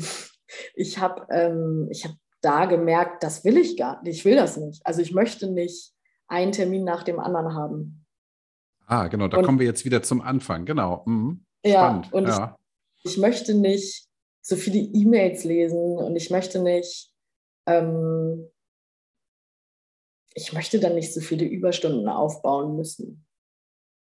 [0.75, 4.17] ich habe ähm, hab da gemerkt, das will ich gar nicht.
[4.17, 4.85] Ich will das nicht.
[4.85, 5.92] Also ich möchte nicht
[6.33, 8.05] einen Termin nach dem anderen haben.
[8.87, 10.65] Ah, genau, da und, kommen wir jetzt wieder zum Anfang.
[10.65, 11.03] Genau.
[11.05, 11.45] Mhm.
[11.63, 12.57] Ja, und ja.
[13.03, 14.07] Ich, ich, möchte nicht
[14.41, 17.13] so viele E-Mails lesen und ich möchte nicht,
[17.65, 18.49] ähm,
[20.33, 23.25] ich möchte dann nicht so viele Überstunden aufbauen müssen.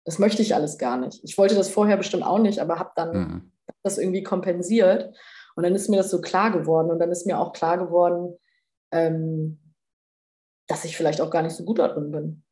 [0.04, 1.20] Das möchte ich alles gar nicht.
[1.24, 3.52] Ich wollte das vorher bestimmt auch nicht, aber habe dann mhm.
[3.82, 5.16] das irgendwie kompensiert.
[5.56, 6.90] Und dann ist mir das so klar geworden.
[6.90, 8.38] Und dann ist mir auch klar geworden,
[8.92, 9.58] ähm,
[10.68, 12.42] dass ich vielleicht auch gar nicht so gut darin bin.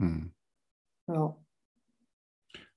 [0.00, 0.32] Hm.
[1.08, 1.36] Ja.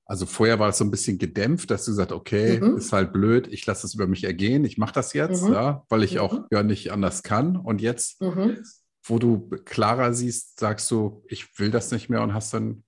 [0.05, 2.77] Also vorher war es so ein bisschen gedämpft, dass du gesagt okay, mhm.
[2.77, 5.53] ist halt blöd, ich lasse es über mich ergehen, ich mache das jetzt, mhm.
[5.53, 6.19] ja, weil ich mhm.
[6.21, 7.55] auch ja nicht anders kann.
[7.55, 8.63] Und jetzt, mhm.
[9.03, 12.83] wo du klarer siehst, sagst du, ich will das nicht mehr und hast dann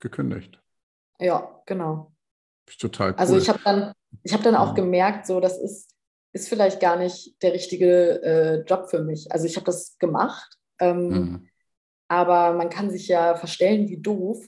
[0.00, 0.62] gekündigt.
[1.18, 2.12] Ja, genau.
[2.78, 3.38] Total also cool.
[3.38, 3.92] Also ich habe dann,
[4.22, 5.94] ich habe dann auch gemerkt, so das ist,
[6.34, 9.32] ist vielleicht gar nicht der richtige äh, Job für mich.
[9.32, 11.48] Also ich habe das gemacht ähm, mhm.
[12.08, 14.46] Aber man kann sich ja verstellen wie doof.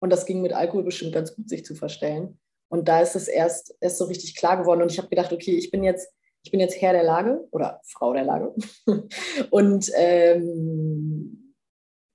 [0.00, 2.38] Und das ging mit Alkohol bestimmt ganz gut, sich zu verstellen.
[2.68, 4.82] Und da ist es erst, erst so richtig klar geworden.
[4.82, 6.12] Und ich habe gedacht, okay, ich bin jetzt,
[6.44, 8.54] ich bin jetzt Herr der Lage oder Frau der Lage.
[9.50, 11.54] und ähm,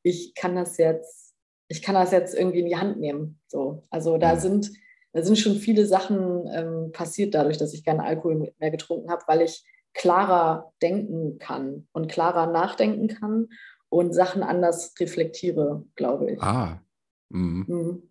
[0.03, 1.33] ich kann das jetzt,
[1.67, 3.39] ich kann das jetzt irgendwie in die Hand nehmen.
[3.47, 3.83] So.
[3.89, 4.39] Also da mhm.
[4.39, 4.71] sind,
[5.11, 9.23] da sind schon viele Sachen ähm, passiert dadurch, dass ich keinen Alkohol mehr getrunken habe,
[9.27, 13.49] weil ich klarer denken kann und klarer nachdenken kann
[13.89, 16.41] und Sachen anders reflektiere, glaube ich.
[16.41, 16.81] Ah.
[17.29, 17.65] Mhm.
[17.67, 18.09] Mhm.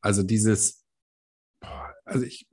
[0.00, 0.84] Also dieses,
[2.04, 2.48] also ich,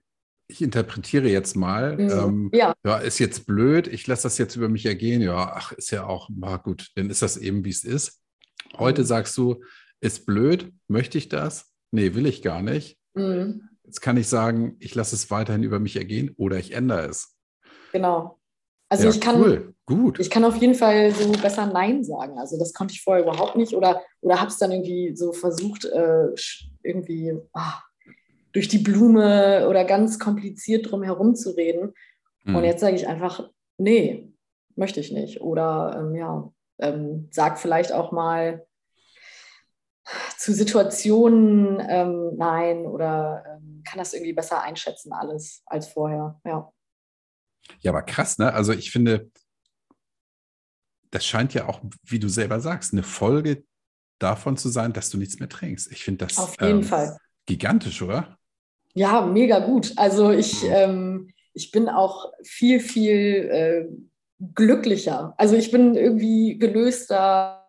[0.47, 2.09] ich interpretiere jetzt mal, mhm.
[2.09, 2.73] ähm, ja.
[2.85, 2.97] ja.
[2.97, 6.29] ist jetzt blöd, ich lasse das jetzt über mich ergehen, ja, ach, ist ja auch,
[6.33, 8.21] na gut, dann ist das eben, wie es ist.
[8.77, 9.07] Heute mhm.
[9.07, 9.63] sagst du,
[9.99, 11.73] ist blöd, möchte ich das?
[11.91, 12.99] Nee, will ich gar nicht.
[13.13, 13.69] Mhm.
[13.83, 17.37] Jetzt kann ich sagen, ich lasse es weiterhin über mich ergehen oder ich ändere es.
[17.93, 18.36] Genau.
[18.89, 19.73] Also ja, ich kann, cool.
[19.85, 20.19] Gut.
[20.19, 22.39] ich kann auf jeden Fall so besser Nein sagen.
[22.39, 25.85] Also das konnte ich vorher überhaupt nicht oder, oder habe es dann irgendwie so versucht,
[25.85, 26.29] äh,
[26.83, 27.81] irgendwie ah,
[28.53, 31.93] durch die Blume oder ganz kompliziert drum herum zu reden.
[32.43, 32.55] Mhm.
[32.55, 34.31] Und jetzt sage ich einfach, nee,
[34.75, 35.41] möchte ich nicht.
[35.41, 38.65] Oder ähm, ja, ähm, sag vielleicht auch mal
[40.37, 46.39] zu Situationen ähm, nein oder ähm, kann das irgendwie besser einschätzen alles als vorher.
[46.45, 46.71] Ja.
[47.79, 48.53] Ja, aber krass, ne?
[48.53, 49.29] Also ich finde,
[51.11, 53.63] das scheint ja auch, wie du selber sagst, eine Folge
[54.19, 55.91] davon zu sein, dass du nichts mehr trinkst.
[55.91, 57.17] Ich finde das Auf jeden ähm, Fall.
[57.45, 58.37] gigantisch, oder?
[58.93, 59.93] Ja, mega gut.
[59.95, 60.69] Also ich, mhm.
[60.71, 63.15] ähm, ich bin auch viel, viel
[63.51, 63.85] äh,
[64.55, 65.33] glücklicher.
[65.37, 67.63] Also ich bin irgendwie gelöster.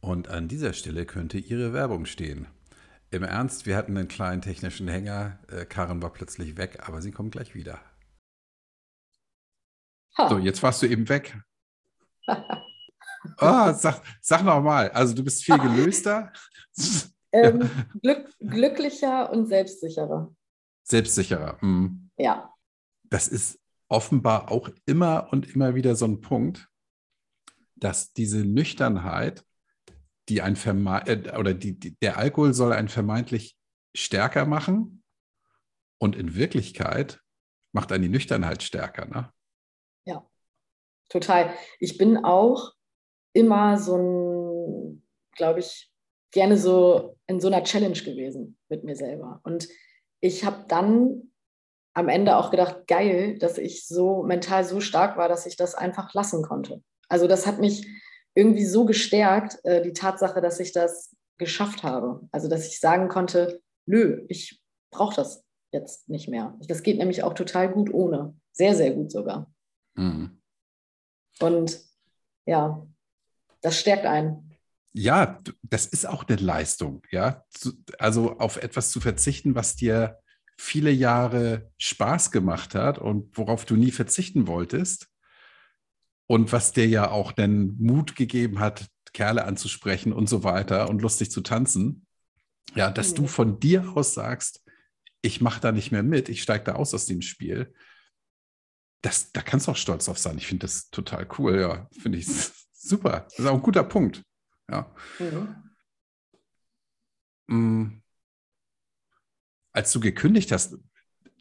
[0.00, 2.46] Und an dieser Stelle könnte Ihre Werbung stehen.
[3.10, 5.38] Im Ernst, wir hatten einen kleinen technischen Hänger.
[5.50, 7.80] Äh, Karen war plötzlich weg, aber sie kommt gleich wieder.
[10.18, 10.28] Ha.
[10.28, 11.38] So, jetzt warst du eben weg.
[12.26, 12.34] oh,
[13.72, 14.90] sag, sag noch mal.
[14.90, 16.32] Also du bist viel gelöster.
[17.32, 17.70] ähm,
[18.02, 20.34] glück, glücklicher und selbstsicherer.
[20.82, 21.58] Selbstsicherer.
[21.60, 22.10] Mhm.
[22.18, 22.52] Ja.
[23.04, 26.68] Das ist offenbar auch immer und immer wieder so ein Punkt,
[27.76, 29.44] dass diese Nüchternheit,
[30.28, 33.56] die ein Verme äh, oder die, die, der Alkohol soll einen vermeintlich
[33.94, 35.02] stärker machen
[35.98, 37.20] und in Wirklichkeit
[37.72, 39.32] macht einen die Nüchternheit stärker, ne?
[41.08, 41.50] Total.
[41.80, 42.72] Ich bin auch
[43.32, 45.02] immer so ein,
[45.32, 45.90] glaube ich,
[46.32, 49.40] gerne so in so einer Challenge gewesen mit mir selber.
[49.44, 49.68] Und
[50.20, 51.32] ich habe dann
[51.94, 55.74] am Ende auch gedacht, geil, dass ich so mental so stark war, dass ich das
[55.74, 56.82] einfach lassen konnte.
[57.08, 57.86] Also das hat mich
[58.34, 62.28] irgendwie so gestärkt, äh, die Tatsache, dass ich das geschafft habe.
[62.30, 66.56] Also dass ich sagen konnte, nö, ich brauche das jetzt nicht mehr.
[66.66, 68.34] Das geht nämlich auch total gut ohne.
[68.52, 69.52] Sehr, sehr gut sogar.
[69.94, 70.37] Mhm.
[71.40, 71.78] Und
[72.46, 72.86] ja,
[73.60, 74.54] das stärkt einen.
[74.92, 77.44] Ja, das ist auch eine Leistung, ja.
[77.98, 80.18] Also auf etwas zu verzichten, was dir
[80.56, 85.08] viele Jahre Spaß gemacht hat und worauf du nie verzichten wolltest.
[86.26, 91.00] Und was dir ja auch den Mut gegeben hat, Kerle anzusprechen und so weiter und
[91.00, 92.06] lustig zu tanzen.
[92.74, 93.16] Ja, dass mhm.
[93.16, 94.62] du von dir aus sagst,
[95.22, 97.72] ich mache da nicht mehr mit, ich steige da aus aus dem Spiel.
[99.02, 100.38] Das, da kannst du auch stolz drauf sein.
[100.38, 101.88] Ich finde das total cool, ja.
[102.00, 102.26] Finde ich
[102.72, 103.26] super.
[103.30, 104.22] Das ist auch ein guter Punkt.
[104.70, 104.92] Ja.
[105.18, 105.64] Mhm.
[107.46, 108.02] Mm.
[109.72, 110.76] Als du gekündigt hast,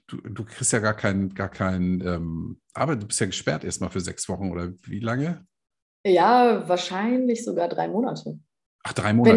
[0.08, 3.90] du, du kriegst ja gar keinen, gar keinen, ähm, aber du bist ja gesperrt erstmal
[3.90, 5.46] für sechs Wochen oder wie lange?
[6.06, 8.40] Ja, wahrscheinlich sogar drei Monate.
[8.88, 9.36] Ach, drei Monate.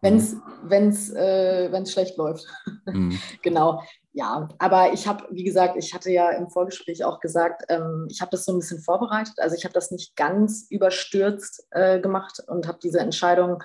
[0.00, 2.46] Wenn es wenn's, äh, wenn's schlecht läuft.
[2.86, 3.18] Mhm.
[3.42, 3.82] genau.
[4.12, 8.22] Ja, aber ich habe, wie gesagt, ich hatte ja im Vorgespräch auch gesagt, ähm, ich
[8.22, 9.34] habe das so ein bisschen vorbereitet.
[9.38, 13.62] Also ich habe das nicht ganz überstürzt äh, gemacht und habe diese Entscheidung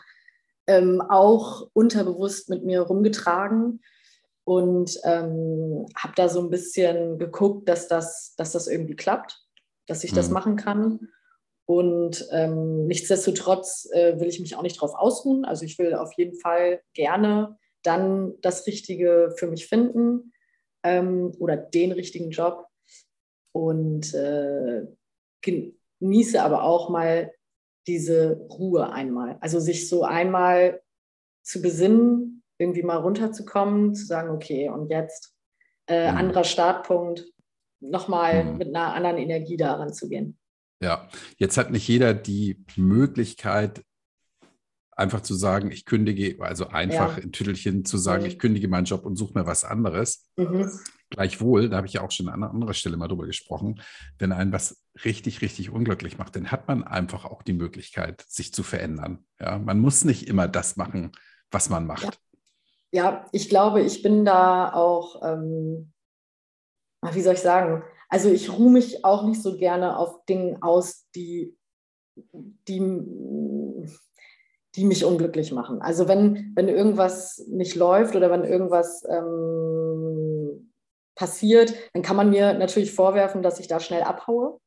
[0.67, 3.79] ähm, auch unterbewusst mit mir rumgetragen
[4.43, 9.41] und ähm, habe da so ein bisschen geguckt, dass das, dass das irgendwie klappt,
[9.87, 10.17] dass ich mhm.
[10.17, 11.07] das machen kann.
[11.65, 15.45] Und ähm, nichtsdestotrotz äh, will ich mich auch nicht darauf ausruhen.
[15.45, 20.33] Also ich will auf jeden Fall gerne dann das Richtige für mich finden
[20.83, 22.67] ähm, oder den richtigen Job
[23.53, 24.83] und äh,
[25.41, 27.31] genieße aber auch mal
[27.87, 29.37] diese Ruhe einmal.
[29.41, 30.81] Also sich so einmal
[31.43, 35.35] zu besinnen, irgendwie mal runterzukommen, zu sagen, okay, und jetzt
[35.87, 36.17] äh, mhm.
[36.17, 37.25] anderer Startpunkt,
[37.81, 38.57] nochmal mhm.
[38.57, 40.37] mit einer anderen Energie daran zu gehen.
[40.83, 41.07] Ja,
[41.37, 43.83] jetzt hat nicht jeder die Möglichkeit,
[44.91, 47.23] einfach zu sagen, ich kündige, also einfach ja.
[47.23, 48.29] in Tüttelchen zu sagen, mhm.
[48.29, 50.29] ich kündige meinen Job und suche mir was anderes.
[50.35, 50.69] Mhm.
[51.09, 53.81] Gleichwohl, da habe ich ja auch schon an anderer Stelle mal drüber gesprochen,
[54.19, 58.53] wenn einen was richtig, richtig unglücklich macht, dann hat man einfach auch die Möglichkeit, sich
[58.53, 59.25] zu verändern.
[59.39, 61.11] Ja, man muss nicht immer das machen,
[61.49, 62.03] was man macht.
[62.03, 62.11] Ja
[62.93, 65.91] ja, ich glaube, ich bin da auch, ähm,
[67.11, 67.83] wie soll ich sagen,
[68.13, 71.57] also ich ruhe mich auch nicht so gerne auf Dingen aus, die,
[72.67, 72.79] die,
[74.75, 75.81] die mich unglücklich machen.
[75.81, 80.71] Also wenn, wenn irgendwas nicht läuft oder wenn irgendwas ähm,
[81.15, 84.59] passiert, dann kann man mir natürlich vorwerfen, dass ich da schnell abhaue.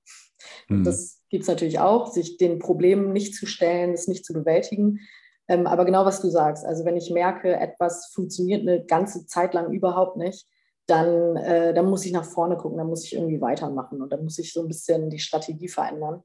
[0.69, 0.83] Mhm.
[0.83, 4.99] Das gibt es natürlich auch, sich den Problemen nicht zu stellen, es nicht zu bewältigen.
[5.47, 9.55] Ähm, aber genau was du sagst, also wenn ich merke, etwas funktioniert eine ganze Zeit
[9.55, 10.49] lang überhaupt nicht,
[10.87, 14.23] dann, äh, dann muss ich nach vorne gucken, dann muss ich irgendwie weitermachen und dann
[14.23, 16.23] muss ich so ein bisschen die Strategie verändern.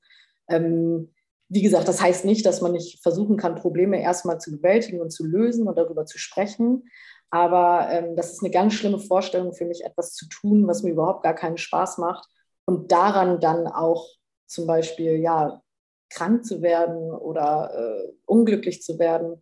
[0.48, 1.14] Ähm,
[1.50, 5.12] wie gesagt, das heißt nicht, dass man nicht versuchen kann, Probleme erstmal zu bewältigen und
[5.12, 6.84] zu lösen und darüber zu sprechen.
[7.30, 10.92] Aber ähm, das ist eine ganz schlimme Vorstellung für mich, etwas zu tun, was mir
[10.92, 12.28] überhaupt gar keinen Spaß macht
[12.66, 14.08] und daran dann auch
[14.46, 15.62] zum Beispiel ja
[16.10, 19.42] krank zu werden oder äh, unglücklich zu werden.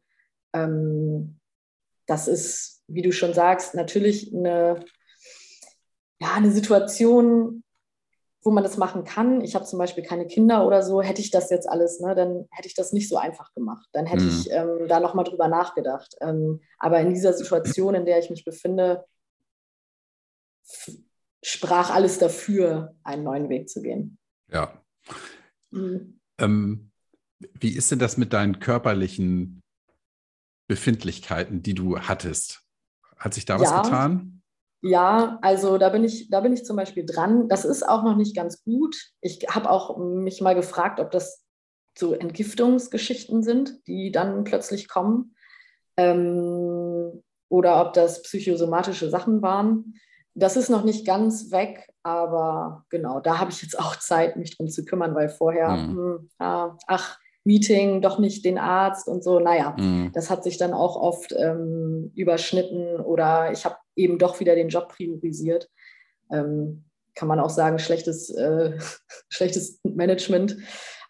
[0.54, 1.40] Ähm,
[2.06, 4.84] das ist, wie du schon sagst, natürlich eine,
[6.20, 7.64] ja, eine Situation,
[8.42, 9.42] wo man das machen kann.
[9.42, 11.02] Ich habe zum Beispiel keine Kinder oder so.
[11.02, 13.88] Hätte ich das jetzt alles, ne, dann hätte ich das nicht so einfach gemacht.
[13.92, 14.30] Dann hätte mhm.
[14.30, 16.16] ich ähm, da nochmal drüber nachgedacht.
[16.22, 19.06] Ähm, aber in dieser Situation, in der ich mich befinde,
[21.44, 24.18] sprach alles dafür, einen neuen Weg zu gehen.
[24.52, 24.82] Ja.
[25.72, 26.20] Mhm.
[26.38, 26.92] Ähm,
[27.40, 29.62] wie ist denn das mit deinen körperlichen
[30.68, 32.62] Befindlichkeiten, die du hattest?
[33.18, 34.39] Hat sich da was ja, getan?
[34.82, 37.50] Ja, also da bin ich, da bin ich zum Beispiel dran.
[37.50, 38.96] Das ist auch noch nicht ganz gut.
[39.22, 41.44] Ich habe auch mich mal gefragt, ob das
[41.98, 45.36] so Entgiftungsgeschichten sind, die dann plötzlich kommen.
[45.98, 49.96] Ähm, oder ob das psychosomatische Sachen waren.
[50.36, 54.56] Das ist noch nicht ganz weg, aber genau, da habe ich jetzt auch Zeit, mich
[54.56, 56.30] drum zu kümmern, weil vorher, mhm.
[56.40, 59.40] mh, hm, ach, Meeting, doch nicht den Arzt und so.
[59.40, 60.12] Naja, mhm.
[60.14, 64.70] das hat sich dann auch oft ähm, überschnitten oder ich habe eben doch wieder den
[64.70, 65.70] Job priorisiert.
[66.32, 66.86] Ähm,
[67.16, 68.80] kann man auch sagen, schlechtes, äh,
[69.30, 70.58] schlechtes Management.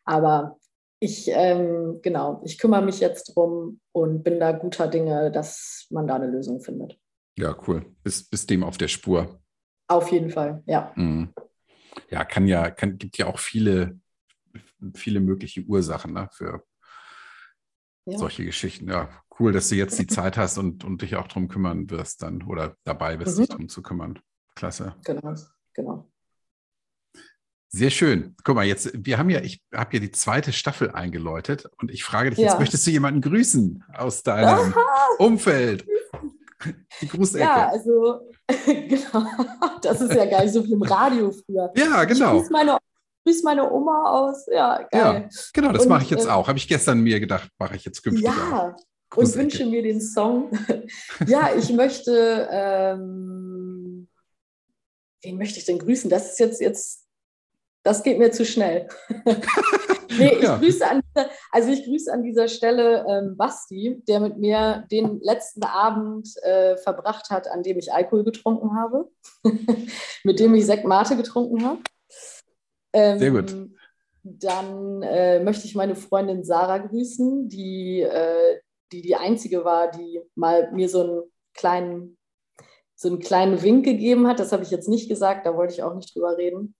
[0.03, 0.57] Aber
[0.99, 6.07] ich, ähm, genau, ich kümmere mich jetzt drum und bin da guter Dinge, dass man
[6.07, 6.97] da eine Lösung findet.
[7.37, 7.85] Ja, cool.
[8.03, 9.39] Bist, bist dem auf der Spur.
[9.87, 10.91] Auf jeden Fall, ja.
[10.95, 11.33] Mhm.
[12.09, 13.99] Ja, kann ja, kann, gibt ja auch viele,
[14.93, 16.63] viele mögliche Ursachen ne, für
[18.11, 18.17] ja.
[18.17, 18.89] solche Geschichten.
[18.89, 22.23] Ja, cool, dass du jetzt die Zeit hast und, und dich auch darum kümmern wirst
[22.23, 23.41] dann oder dabei bist, mhm.
[23.41, 24.19] dich darum zu kümmern.
[24.55, 24.95] Klasse.
[25.05, 25.33] Genau,
[25.73, 26.09] genau.
[27.71, 28.35] Sehr schön.
[28.43, 32.03] Guck mal, jetzt, wir haben ja, ich habe ja die zweite Staffel eingeläutet und ich
[32.03, 32.59] frage dich, jetzt ja.
[32.59, 34.73] möchtest du jemanden grüßen aus deinem
[35.19, 35.85] Umfeld?
[37.01, 37.43] Die Grußecke.
[37.43, 38.31] Ja, also,
[38.65, 39.25] genau.
[39.81, 41.71] Das ist ja gar nicht so viel im Radio früher.
[41.75, 42.33] Ja, genau.
[42.33, 42.77] Ich grüße meine,
[43.25, 44.45] grüß meine Oma aus.
[44.47, 45.29] Ja, geil.
[45.29, 46.47] Ja, genau, das mache ich jetzt äh, auch.
[46.47, 49.17] Habe ich gestern mir gedacht, mache ich jetzt künftig Ja, auch.
[49.17, 50.51] und wünsche mir den Song.
[51.27, 54.07] ja, ich möchte, ähm,
[55.21, 56.09] wen möchte ich denn grüßen?
[56.09, 57.09] Das ist jetzt, jetzt
[57.83, 58.87] das geht mir zu schnell.
[60.17, 60.57] nee, ich ja.
[60.57, 65.19] grüße an dieser, also ich grüße an dieser Stelle ähm, Basti, der mit mir den
[65.21, 69.09] letzten Abend äh, verbracht hat, an dem ich Alkohol getrunken habe,
[70.23, 71.79] mit dem ich Sekt Mate getrunken habe.
[72.93, 73.55] Ähm, Sehr gut.
[74.23, 78.59] Dann äh, möchte ich meine Freundin Sarah grüßen, die, äh,
[78.91, 81.21] die die einzige war, die mal mir so einen
[81.53, 82.17] kleinen
[82.95, 84.41] so einen kleinen Wink gegeben hat.
[84.41, 86.75] Das habe ich jetzt nicht gesagt, da wollte ich auch nicht drüber reden.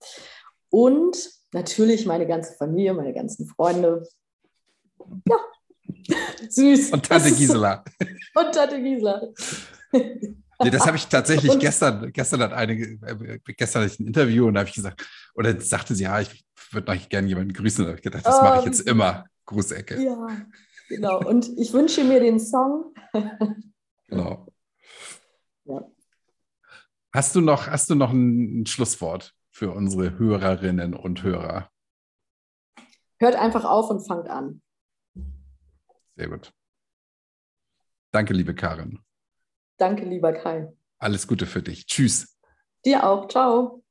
[0.68, 4.06] Und natürlich meine ganze Familie, meine ganzen Freunde.
[5.26, 5.38] Ja,
[6.48, 6.92] süß.
[6.92, 7.82] Und Tante Gisela.
[8.34, 9.28] Und Tante Gisela.
[10.62, 14.46] Nee, das habe ich tatsächlich gestern, gestern hat eine, äh, gestern hatte ich ein Interview
[14.46, 17.84] und da habe ich gesagt, oder sagte sie, ja, ich würde noch gerne jemanden grüßen.
[17.84, 19.24] Da habe ich gedacht, das mache ich jetzt ähm, immer.
[19.46, 20.00] Grußecke.
[20.00, 20.28] Ja,
[20.88, 21.18] genau.
[21.26, 22.94] Und ich wünsche mir den Song.
[24.06, 24.46] genau.
[25.64, 25.84] Ja.
[27.12, 29.34] Hast du noch, hast du noch ein, ein Schlusswort?
[29.60, 31.70] für unsere Hörerinnen und Hörer?
[33.18, 34.62] Hört einfach auf und fangt an.
[36.16, 36.52] Sehr gut.
[38.10, 39.00] Danke, liebe Karin.
[39.80, 40.68] Danke, lieber Kai.
[40.98, 41.86] Alles Gute für dich.
[41.86, 42.36] Tschüss.
[42.84, 43.28] Dir auch.
[43.28, 43.82] Ciao.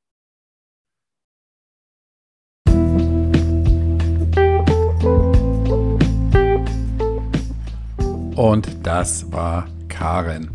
[8.36, 10.50] Und das war Karin.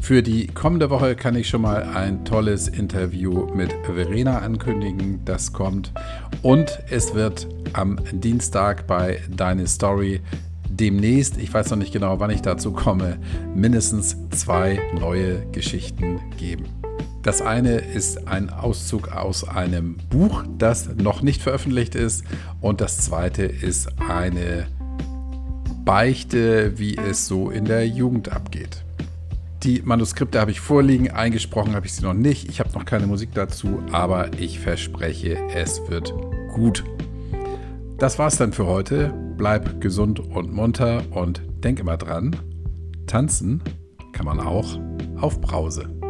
[0.00, 5.24] Für die kommende Woche kann ich schon mal ein tolles Interview mit Verena ankündigen.
[5.24, 5.92] Das kommt.
[6.42, 10.20] Und es wird am Dienstag bei Deine Story
[10.76, 13.18] demnächst, ich weiß noch nicht genau, wann ich dazu komme,
[13.54, 16.64] mindestens zwei neue Geschichten geben.
[17.22, 22.24] Das eine ist ein Auszug aus einem Buch, das noch nicht veröffentlicht ist.
[22.60, 24.66] Und das zweite ist eine
[25.84, 28.82] Beichte, wie es so in der Jugend abgeht.
[29.62, 32.48] Die Manuskripte habe ich vorliegen, eingesprochen habe ich sie noch nicht.
[32.48, 36.12] Ich habe noch keine Musik dazu, aber ich verspreche, es wird
[36.52, 36.82] gut.
[37.98, 39.14] Das war's dann für heute.
[39.42, 42.36] Bleib gesund und munter und denk immer dran,
[43.08, 43.60] tanzen
[44.12, 44.78] kann man auch
[45.16, 46.01] auf Brause.